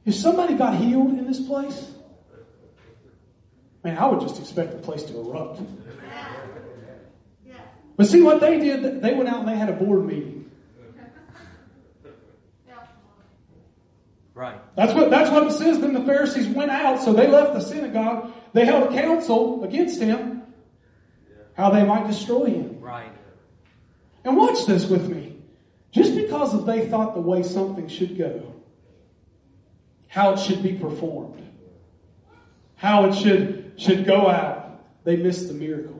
If 0.05 0.15
somebody 0.15 0.55
got 0.55 0.75
healed 0.75 1.11
in 1.11 1.27
this 1.27 1.39
place, 1.39 1.91
man, 3.83 3.97
I 3.97 4.05
would 4.07 4.21
just 4.21 4.39
expect 4.39 4.71
the 4.71 4.77
place 4.77 5.03
to 5.03 5.17
erupt. 5.19 5.61
But 7.97 8.07
see 8.07 8.21
what 8.21 8.39
they 8.39 8.57
did? 8.57 9.01
They 9.01 9.13
went 9.13 9.27
out 9.27 9.39
and 9.39 9.47
they 9.47 9.57
had 9.57 9.67
a 9.67 9.73
board 9.73 10.05
meeting. 10.05 10.49
Right. 14.33 14.57
That's 14.77 14.93
what, 14.93 15.09
that's 15.09 15.29
what 15.29 15.47
it 15.47 15.51
says. 15.51 15.81
Then 15.81 15.91
the 15.93 16.05
Pharisees 16.05 16.47
went 16.47 16.71
out, 16.71 17.01
so 17.01 17.11
they 17.11 17.27
left 17.27 17.55
the 17.55 17.59
synagogue. 17.59 18.31
They 18.53 18.63
held 18.63 18.89
a 18.89 18.93
council 18.95 19.65
against 19.65 19.99
him, 19.99 20.43
how 21.55 21.71
they 21.71 21.83
might 21.83 22.07
destroy 22.07 22.45
him. 22.45 22.79
Right. 22.79 23.11
And 24.23 24.37
watch 24.37 24.65
this 24.65 24.85
with 24.85 25.09
me. 25.09 25.35
Just 25.91 26.15
because 26.15 26.53
of 26.53 26.65
they 26.65 26.87
thought 26.87 27.15
the 27.15 27.19
way 27.19 27.43
something 27.43 27.89
should 27.89 28.17
go, 28.17 28.53
how 30.07 30.31
it 30.31 30.39
should 30.39 30.63
be 30.63 30.71
performed, 30.71 31.45
how 32.77 33.07
it 33.09 33.15
should, 33.15 33.58
should 33.79 34.05
go 34.05 34.29
out, 34.29 34.83
they 35.05 35.15
missed 35.15 35.47
the 35.47 35.53
miracle. 35.53 35.95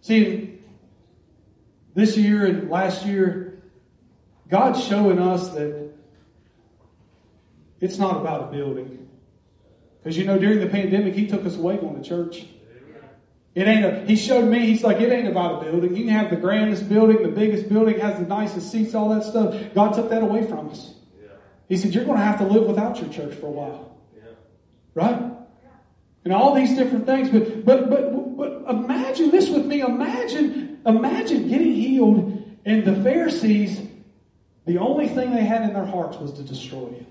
See, 0.00 0.58
this 1.94 2.16
year 2.16 2.46
and 2.46 2.70
last 2.70 3.04
year, 3.04 3.60
God's 4.48 4.82
showing 4.82 5.18
us 5.18 5.50
that 5.50 5.92
it's 7.80 7.98
not 7.98 8.20
about 8.20 8.48
a 8.48 8.56
building. 8.56 9.08
Because 9.98 10.16
you 10.16 10.24
know, 10.24 10.38
during 10.38 10.60
the 10.60 10.68
pandemic, 10.68 11.14
He 11.14 11.26
took 11.26 11.44
us 11.44 11.56
away 11.56 11.76
going 11.76 12.02
to 12.02 12.08
church. 12.08 12.46
It 13.54 13.66
ain't 13.66 13.84
a, 13.84 14.00
he 14.06 14.14
showed 14.14 14.44
me, 14.44 14.60
he's 14.60 14.84
like, 14.84 15.00
it 15.00 15.10
ain't 15.10 15.26
about 15.26 15.60
a 15.60 15.70
building. 15.70 15.96
You 15.96 16.04
can 16.04 16.14
have 16.14 16.30
the 16.30 16.36
grandest 16.36 16.88
building, 16.88 17.22
the 17.22 17.28
biggest 17.28 17.68
building, 17.68 17.98
has 17.98 18.16
the 18.20 18.26
nicest 18.26 18.70
seats, 18.70 18.94
all 18.94 19.08
that 19.08 19.24
stuff. 19.24 19.52
God 19.74 19.94
took 19.94 20.10
that 20.10 20.22
away 20.22 20.46
from 20.46 20.68
us. 20.68 20.94
He 21.68 21.76
said, 21.76 21.92
You're 21.92 22.04
going 22.04 22.18
to 22.18 22.24
have 22.24 22.38
to 22.38 22.44
live 22.44 22.66
without 22.66 23.00
your 23.00 23.10
church 23.10 23.34
for 23.34 23.46
a 23.46 23.50
while. 23.50 23.98
Right? 24.94 25.37
And 26.28 26.36
all 26.36 26.52
these 26.54 26.74
different 26.76 27.06
things. 27.06 27.30
But 27.30 27.64
but 27.64 27.88
but 27.88 28.36
but 28.36 28.64
imagine 28.68 29.30
this 29.30 29.48
with 29.48 29.64
me. 29.64 29.80
Imagine, 29.80 30.78
imagine 30.84 31.48
getting 31.48 31.72
healed, 31.72 32.58
and 32.66 32.84
the 32.84 32.94
Pharisees, 33.02 33.80
the 34.66 34.76
only 34.76 35.08
thing 35.08 35.30
they 35.34 35.44
had 35.44 35.62
in 35.62 35.72
their 35.72 35.86
hearts 35.86 36.18
was 36.18 36.34
to 36.34 36.42
destroy 36.42 36.90
you. 36.90 37.06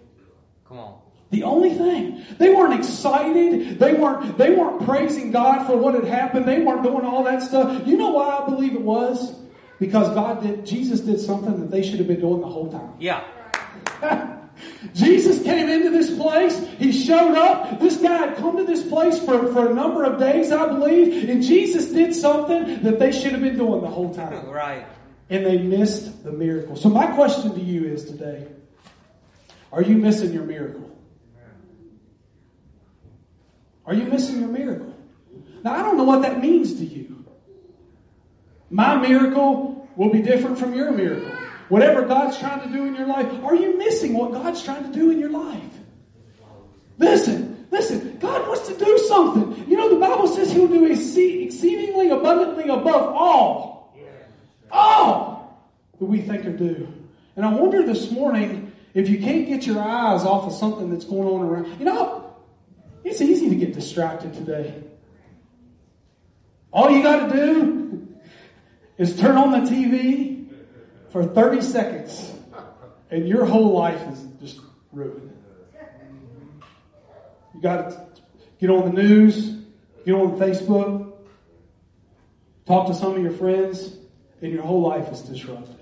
Come 0.67 0.77
on. 0.77 0.99
The 1.31 1.41
only 1.41 1.73
thing. 1.73 2.23
They 2.37 2.53
weren't 2.53 2.79
excited. 2.79 3.79
They 3.79 3.95
weren't, 3.95 4.37
they 4.37 4.51
weren't 4.51 4.85
praising 4.85 5.31
God 5.31 5.65
for 5.65 5.75
what 5.77 5.95
had 5.95 6.05
happened. 6.05 6.45
They 6.45 6.61
weren't 6.61 6.83
doing 6.83 7.03
all 7.03 7.23
that 7.23 7.41
stuff. 7.41 7.87
You 7.87 7.97
know 7.97 8.11
why 8.11 8.37
I 8.37 8.45
believe 8.45 8.75
it 8.75 8.81
was? 8.81 9.35
Because 9.79 10.13
God 10.13 10.43
did, 10.43 10.63
Jesus 10.63 10.99
did 10.99 11.19
something 11.19 11.59
that 11.59 11.71
they 11.71 11.81
should 11.81 11.97
have 11.97 12.07
been 12.07 12.19
doing 12.19 12.41
the 12.41 12.47
whole 12.47 12.71
time. 12.71 12.93
Yeah. 12.99 13.23
Jesus 14.93 15.41
came 15.43 15.69
into 15.69 15.89
this 15.89 16.15
place. 16.15 16.57
He 16.77 16.91
showed 16.91 17.35
up. 17.35 17.79
This 17.79 17.97
guy 17.97 18.17
had 18.17 18.37
come 18.37 18.57
to 18.57 18.63
this 18.63 18.87
place 18.87 19.19
for, 19.19 19.51
for 19.53 19.69
a 19.69 19.73
number 19.73 20.03
of 20.03 20.19
days, 20.19 20.51
I 20.51 20.67
believe. 20.67 21.29
And 21.29 21.43
Jesus 21.43 21.87
did 21.87 22.13
something 22.13 22.83
that 22.83 22.99
they 22.99 23.11
should 23.11 23.31
have 23.31 23.41
been 23.41 23.57
doing 23.57 23.81
the 23.81 23.89
whole 23.89 24.13
time. 24.13 24.47
Right. 24.57 24.85
And 25.29 25.45
they 25.45 25.57
missed 25.57 26.23
the 26.23 26.31
miracle. 26.31 26.75
So 26.77 26.89
my 26.89 27.07
question 27.07 27.53
to 27.53 27.59
you 27.59 27.85
is 27.85 28.05
today, 28.05 28.47
are 29.71 29.81
you 29.81 29.97
missing 29.97 30.33
your 30.33 30.45
miracle? 30.45 30.89
Are 33.85 33.93
you 33.93 34.03
missing 34.05 34.39
your 34.39 34.49
miracle? 34.49 34.95
Now, 35.63 35.73
I 35.73 35.81
don't 35.81 35.97
know 35.97 36.03
what 36.03 36.21
that 36.21 36.41
means 36.41 36.75
to 36.75 36.85
you. 36.85 37.25
My 38.69 38.95
miracle 38.95 39.89
will 39.95 40.11
be 40.11 40.21
different 40.21 40.59
from 40.59 40.73
your 40.73 40.91
miracle. 40.91 41.31
Whatever 41.69 42.03
God's 42.03 42.37
trying 42.37 42.61
to 42.61 42.73
do 42.75 42.85
in 42.85 42.95
your 42.95 43.07
life, 43.07 43.27
are 43.43 43.55
you 43.55 43.77
missing 43.77 44.13
what 44.13 44.31
God's 44.31 44.63
trying 44.63 44.83
to 44.83 44.91
do 44.91 45.11
in 45.11 45.19
your 45.19 45.31
life? 45.31 45.63
Listen, 46.97 47.67
listen, 47.71 48.17
God 48.19 48.47
wants 48.47 48.67
to 48.69 48.77
do 48.77 48.97
something. 49.07 49.69
You 49.69 49.77
know, 49.77 49.89
the 49.89 49.99
Bible 49.99 50.27
says 50.27 50.51
he'll 50.51 50.67
do 50.67 50.85
exceedingly 50.85 52.09
abundantly 52.09 52.69
above 52.69 53.13
all. 53.13 53.95
All 54.71 55.67
that 55.99 56.05
we 56.05 56.21
think 56.21 56.45
or 56.45 56.51
do. 56.51 56.87
And 57.35 57.45
I 57.45 57.53
wonder 57.53 57.85
this 57.85 58.11
morning 58.11 58.71
if 58.93 59.09
you 59.09 59.19
can't 59.19 59.47
get 59.47 59.65
your 59.67 59.79
eyes 59.79 60.23
off 60.23 60.45
of 60.45 60.53
something 60.53 60.89
that's 60.89 61.05
going 61.05 61.27
on 61.27 61.41
around. 61.41 61.79
You 61.79 61.85
know, 61.85 62.35
it's 63.03 63.21
easy 63.21 63.49
to 63.49 63.55
get 63.55 63.73
distracted 63.73 64.33
today. 64.33 64.83
All 66.71 66.89
you 66.89 67.03
got 67.03 67.29
to 67.29 67.35
do 67.35 68.07
is 68.97 69.19
turn 69.19 69.37
on 69.37 69.51
the 69.51 69.69
TV 69.69 70.36
for 71.09 71.25
30 71.25 71.61
seconds, 71.61 72.33
and 73.09 73.27
your 73.27 73.45
whole 73.45 73.73
life 73.73 74.01
is 74.11 74.25
just 74.41 74.61
ruined. 74.91 75.33
You 77.55 77.61
got 77.61 77.89
to 77.89 78.07
get 78.59 78.69
on 78.69 78.93
the 78.93 79.01
news, 79.01 79.57
get 80.05 80.13
on 80.13 80.37
Facebook, 80.37 81.13
talk 82.65 82.87
to 82.87 82.93
some 82.93 83.15
of 83.15 83.23
your 83.23 83.31
friends, 83.31 83.97
and 84.41 84.51
your 84.51 84.63
whole 84.63 84.81
life 84.81 85.11
is 85.11 85.21
disrupted. 85.21 85.77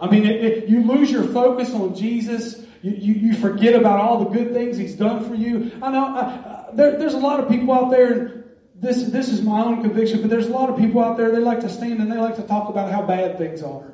I 0.00 0.10
mean, 0.10 0.24
it, 0.24 0.44
it, 0.44 0.68
you 0.68 0.82
lose 0.82 1.10
your 1.10 1.24
focus 1.24 1.74
on 1.74 1.94
Jesus. 1.94 2.64
You, 2.82 2.92
you, 2.92 3.14
you, 3.14 3.34
forget 3.34 3.74
about 3.74 4.00
all 4.00 4.24
the 4.24 4.30
good 4.30 4.54
things 4.54 4.78
He's 4.78 4.94
done 4.94 5.28
for 5.28 5.34
you. 5.34 5.70
I 5.82 5.90
know 5.90 6.16
uh, 6.16 6.74
there, 6.74 6.96
there's 6.98 7.12
a 7.12 7.18
lot 7.18 7.40
of 7.40 7.50
people 7.50 7.72
out 7.74 7.90
there. 7.90 8.39
This 8.80 9.04
this 9.04 9.28
is 9.28 9.42
my 9.42 9.62
own 9.62 9.82
conviction, 9.82 10.20
but 10.20 10.30
there's 10.30 10.46
a 10.46 10.52
lot 10.52 10.70
of 10.70 10.78
people 10.78 11.02
out 11.02 11.16
there. 11.16 11.30
They 11.30 11.38
like 11.38 11.60
to 11.60 11.68
stand 11.68 12.00
and 12.00 12.10
they 12.10 12.16
like 12.16 12.36
to 12.36 12.42
talk 12.42 12.68
about 12.68 12.90
how 12.90 13.02
bad 13.02 13.36
things 13.38 13.62
are. 13.62 13.92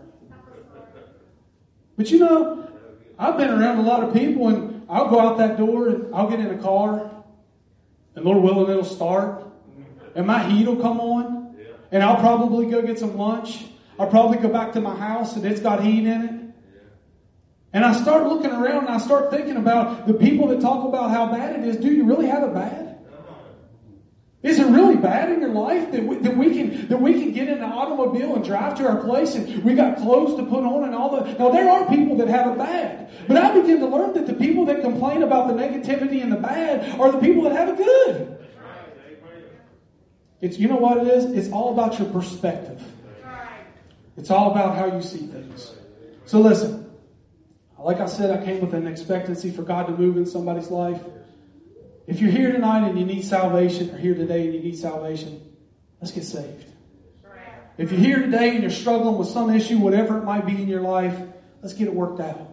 But 1.97 2.11
you 2.11 2.21
know, 2.21 2.69
I've 3.19 3.37
been 3.37 3.51
around 3.51 3.79
a 3.79 3.83
lot 3.83 4.05
of 4.05 4.13
people, 4.15 4.49
and 4.49 4.87
I'll 4.89 5.09
go 5.09 5.19
out 5.19 5.39
that 5.39 5.57
door 5.57 5.89
and 5.89 6.15
I'll 6.15 6.29
get 6.29 6.41
in 6.41 6.51
a 6.51 6.59
car, 6.59 7.11
and 8.15 8.25
Lord 8.25 8.43
willing, 8.43 8.71
it'll 8.71 8.85
start, 8.85 9.45
and 10.15 10.27
my 10.27 10.49
heat 10.49 10.67
will 10.67 10.77
come 10.77 11.01
on, 11.01 11.57
and 11.91 12.03
I'll 12.03 12.21
probably 12.21 12.67
go 12.67 12.81
get 12.83 12.99
some 12.99 13.17
lunch 13.17 13.65
I'll 13.99 14.09
probably 14.09 14.39
go 14.39 14.49
back 14.49 14.73
to 14.75 14.81
my 14.81 14.95
house 14.95 15.37
and 15.37 15.45
it's 15.45 15.61
got 15.61 15.83
heat 15.83 16.07
in 16.07 16.23
it. 16.23 16.41
And 17.73 17.85
I 17.85 17.93
start 17.93 18.27
looking 18.27 18.51
around 18.51 18.87
and 18.87 18.89
I 18.89 18.99
start 18.99 19.31
thinking 19.31 19.57
about 19.57 20.07
the 20.07 20.15
people 20.15 20.49
that 20.49 20.61
talk 20.61 20.87
about 20.87 21.11
how 21.11 21.31
bad 21.31 21.61
it 21.61 21.67
is. 21.67 21.77
Do 21.77 21.93
you 21.93 22.05
really 22.05 22.27
have 22.27 22.43
it 22.43 22.55
bad? 22.55 22.96
Is 24.47 24.61
it 24.61 24.67
really 24.67 24.95
bad 24.95 25.33
in 25.33 25.41
your 25.41 25.51
life 25.51 25.91
that 25.91 26.05
we, 26.05 26.19
that 26.19 26.37
we 26.37 26.55
can 26.55 26.87
that 26.87 27.01
we 27.01 27.15
can 27.15 27.33
get 27.33 27.49
in 27.49 27.59
an 27.59 27.65
automobile 27.65 28.37
and 28.37 28.45
drive 28.45 28.79
to 28.79 28.87
our 28.87 29.03
place 29.03 29.35
and 29.35 29.65
we 29.65 29.75
got 29.75 29.97
clothes 29.97 30.37
to 30.37 30.47
put 30.47 30.63
on 30.63 30.85
and 30.85 30.95
all 30.95 31.17
the 31.17 31.33
now 31.33 31.51
there 31.51 31.69
are 31.69 31.85
people 31.89 32.17
that 32.19 32.29
have 32.29 32.53
it 32.53 32.57
bad. 32.57 33.11
But 33.27 33.39
I 33.39 33.61
begin 33.61 33.81
to 33.81 33.87
learn 33.87 34.15
that 34.15 34.29
the 34.29 34.35
people 34.35 34.65
that 34.67 34.83
complain 34.83 35.25
about 35.25 35.49
the 35.49 35.55
negativity 35.55 36.23
and 36.23 36.31
the 36.31 36.37
bad 36.37 37.01
are 37.01 37.11
the 37.11 37.19
people 37.19 37.43
that 37.43 37.55
have 37.55 37.71
it 37.71 37.77
good. 37.77 38.39
It's 40.41 40.61
you 40.61 40.69
know 40.69 40.77
what 40.77 40.99
it 40.99 41.09
is? 41.09 41.25
It's 41.25 41.53
all 41.53 41.73
about 41.73 41.99
your 41.99 42.09
perspective. 42.11 42.81
It's 44.17 44.31
all 44.31 44.53
about 44.53 44.77
how 44.77 44.87
you 44.95 45.03
see 45.03 45.27
things. 45.27 45.75
So 46.25 46.39
listen, 46.39 46.89
like 47.81 47.99
I 47.99 48.07
said, 48.07 48.31
I 48.31 48.45
came 48.45 48.61
with 48.61 48.75
an 48.75 48.87
expectancy 48.87 49.51
for 49.51 49.63
God 49.63 49.89
to 49.89 49.93
move 49.93 50.17
in 50.17 50.25
somebody's 50.25 50.71
life. 50.71 51.03
If 52.07 52.21
you're 52.21 52.31
here 52.31 52.53
tonight 52.53 52.87
and 52.89 52.99
you 52.99 53.05
need 53.05 53.25
salvation, 53.25 53.91
or 53.91 53.99
here 53.99 54.15
today 54.15 54.45
and 54.47 54.55
you 54.55 54.61
need 54.61 54.79
salvation, 54.79 55.41
let's 56.01 56.13
get 56.13 56.25
saved. 56.25 56.67
If 57.79 57.93
you're 57.93 58.01
here 58.01 58.21
today 58.21 58.51
and 58.51 58.63
you're 58.63 58.71
struggling 58.71 59.19
with 59.19 59.29
some 59.29 59.51
issue, 59.51 59.79
whatever 59.79 60.17
it 60.19 60.25
might 60.25 60.47
be 60.47 60.55
in 60.55 60.69
your 60.69 60.81
life, 60.81 61.19
let's 61.63 61.75
get 61.75 61.89
it 61.89 61.95
worked 61.95 62.21
out. 62.21 62.53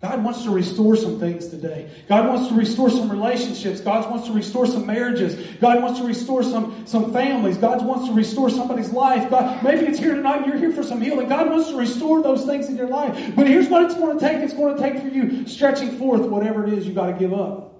God 0.00 0.24
wants 0.24 0.42
to 0.42 0.50
restore 0.50 0.96
some 0.96 1.20
things 1.20 1.46
today. 1.46 1.88
God 2.08 2.26
wants 2.26 2.48
to 2.48 2.54
restore 2.56 2.90
some 2.90 3.08
relationships. 3.08 3.80
God 3.80 4.10
wants 4.10 4.26
to 4.26 4.32
restore 4.32 4.66
some 4.66 4.84
marriages. 4.84 5.36
God 5.60 5.80
wants 5.80 6.00
to 6.00 6.06
restore 6.06 6.42
some, 6.42 6.88
some 6.88 7.12
families. 7.12 7.56
God 7.56 7.86
wants 7.86 8.08
to 8.08 8.12
restore 8.12 8.50
somebody's 8.50 8.90
life. 8.90 9.30
God, 9.30 9.62
maybe 9.62 9.86
it's 9.86 10.00
here 10.00 10.16
tonight 10.16 10.38
and 10.38 10.46
you're 10.46 10.58
here 10.58 10.72
for 10.72 10.82
some 10.82 11.00
healing. 11.00 11.28
God 11.28 11.48
wants 11.48 11.70
to 11.70 11.76
restore 11.76 12.20
those 12.20 12.44
things 12.44 12.68
in 12.68 12.74
your 12.74 12.88
life. 12.88 13.36
But 13.36 13.46
here's 13.46 13.68
what 13.68 13.84
it's 13.84 13.94
going 13.94 14.18
to 14.18 14.26
take. 14.26 14.38
It's 14.38 14.54
going 14.54 14.76
to 14.76 14.82
take 14.82 15.00
for 15.00 15.06
you 15.06 15.46
stretching 15.46 15.96
forth 15.96 16.22
whatever 16.22 16.66
it 16.66 16.72
is 16.72 16.84
you 16.84 16.94
got 16.94 17.06
to 17.06 17.12
give 17.12 17.32
up. 17.32 17.71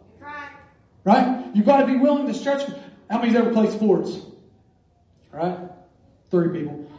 Right. 1.05 1.47
You've 1.55 1.67
got 1.67 1.81
to 1.81 1.87
be 1.87 1.97
willing 1.97 2.27
to 2.27 2.35
stretch. 2.35 2.69
How 3.11 3.19
many's 3.19 3.35
ever 3.35 3.53
played 3.53 3.71
sports? 3.71 4.19
Right? 5.33 5.59
Three 6.31 6.61
people. 6.61 6.91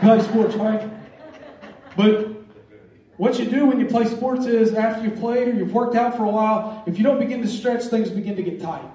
Play 0.00 0.22
sports, 0.22 0.54
right? 0.54 0.88
But 1.96 2.30
what 3.16 3.38
you 3.38 3.44
do 3.44 3.66
when 3.66 3.80
you 3.80 3.86
play 3.86 4.06
sports 4.06 4.46
is 4.46 4.72
after 4.72 5.04
you've 5.04 5.18
played 5.18 5.48
or 5.48 5.52
you've 5.52 5.72
worked 5.72 5.96
out 5.96 6.16
for 6.16 6.24
a 6.24 6.30
while, 6.30 6.82
if 6.86 6.96
you 6.96 7.04
don't 7.04 7.18
begin 7.18 7.42
to 7.42 7.48
stretch, 7.48 7.84
things 7.84 8.08
begin 8.08 8.36
to 8.36 8.42
get 8.42 8.60
tight. 8.60 8.88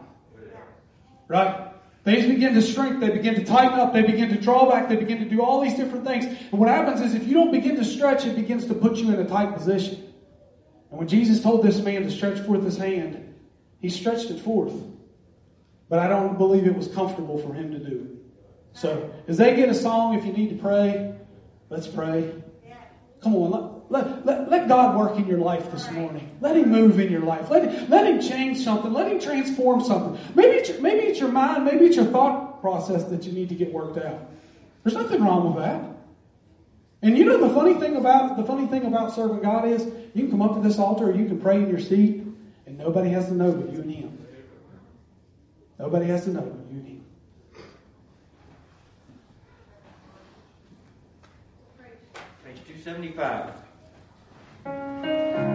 Right? 1.27 1.67
Things 2.03 2.27
begin 2.27 2.53
to 2.53 2.61
shrink, 2.61 2.99
they 2.99 3.09
begin 3.09 3.33
to 3.35 3.43
tighten 3.43 3.79
up, 3.79 3.93
they 3.93 4.03
begin 4.03 4.29
to 4.29 4.39
draw 4.39 4.69
back, 4.69 4.89
they 4.89 4.95
begin 4.95 5.19
to 5.19 5.25
do 5.25 5.41
all 5.41 5.61
these 5.61 5.75
different 5.75 6.05
things. 6.05 6.25
And 6.25 6.59
what 6.59 6.69
happens 6.69 7.01
is 7.01 7.15
if 7.15 7.27
you 7.27 7.33
don't 7.33 7.51
begin 7.51 7.75
to 7.77 7.83
stretch, 7.83 8.25
it 8.25 8.35
begins 8.35 8.67
to 8.67 8.75
put 8.75 8.97
you 8.97 9.11
in 9.11 9.19
a 9.19 9.25
tight 9.25 9.55
position. 9.55 10.03
And 10.91 10.99
when 10.99 11.07
Jesus 11.07 11.41
told 11.41 11.63
this 11.63 11.79
man 11.79 12.03
to 12.03 12.11
stretch 12.11 12.39
forth 12.45 12.63
his 12.63 12.77
hand, 12.77 13.24
he 13.85 13.91
stretched 13.91 14.31
it 14.31 14.39
forth. 14.39 14.73
But 15.89 15.99
I 15.99 16.07
don't 16.07 16.39
believe 16.39 16.65
it 16.65 16.75
was 16.75 16.87
comfortable 16.87 17.37
for 17.37 17.53
him 17.53 17.69
to 17.69 17.77
do. 17.77 18.17
So, 18.73 19.13
as 19.27 19.37
they 19.37 19.55
get 19.55 19.69
a 19.69 19.75
song, 19.75 20.15
if 20.15 20.25
you 20.25 20.33
need 20.33 20.49
to 20.49 20.55
pray, 20.55 21.13
let's 21.69 21.85
pray. 21.85 22.33
Come 23.21 23.35
on, 23.35 23.83
let, 23.89 24.25
let, 24.25 24.49
let 24.49 24.67
God 24.67 24.97
work 24.97 25.17
in 25.17 25.27
your 25.27 25.37
life 25.37 25.71
this 25.71 25.89
morning. 25.91 26.35
Let 26.41 26.57
Him 26.57 26.71
move 26.71 26.99
in 26.99 27.11
your 27.11 27.21
life. 27.21 27.49
Let 27.49 27.71
him, 27.71 27.89
let 27.89 28.07
him 28.07 28.19
change 28.19 28.63
something. 28.63 28.91
Let 28.91 29.11
Him 29.11 29.19
transform 29.19 29.81
something. 29.81 30.19
Maybe 30.35 30.57
it's, 30.57 30.79
maybe 30.81 31.05
it's 31.05 31.19
your 31.19 31.31
mind. 31.31 31.63
Maybe 31.65 31.85
it's 31.85 31.95
your 31.95 32.05
thought 32.05 32.61
process 32.61 33.03
that 33.05 33.23
you 33.23 33.31
need 33.31 33.49
to 33.49 33.55
get 33.55 33.71
worked 33.71 33.97
out. 33.97 34.31
There's 34.83 34.95
nothing 34.95 35.23
wrong 35.23 35.53
with 35.53 35.63
that. 35.63 35.95
And 37.01 37.17
you 37.17 37.25
know 37.25 37.47
the 37.47 37.53
funny 37.53 37.75
thing 37.75 37.95
about 37.95 38.35
the 38.35 38.43
funny 38.43 38.65
thing 38.65 38.85
about 38.85 39.13
serving 39.13 39.41
God 39.41 39.67
is 39.67 39.85
you 40.15 40.23
can 40.23 40.31
come 40.31 40.41
up 40.41 40.55
to 40.55 40.61
this 40.61 40.79
altar 40.79 41.11
or 41.11 41.15
you 41.15 41.25
can 41.25 41.39
pray 41.39 41.57
in 41.57 41.69
your 41.69 41.79
seat, 41.79 42.24
and 42.75 42.83
nobody 42.83 43.09
has 43.09 43.27
to 43.27 43.33
know 43.33 43.51
but 43.53 43.71
you 43.71 43.81
and 43.81 43.91
Him. 43.91 44.17
Nobody 45.79 46.07
has 46.07 46.25
to 46.25 46.31
know 46.31 46.41
but 46.41 46.71
you 46.71 46.79
and 46.79 46.87
Him. 46.87 47.05
Page 52.43 52.57
275. 52.67 53.53
Thank 54.65 55.49
you. 55.49 55.54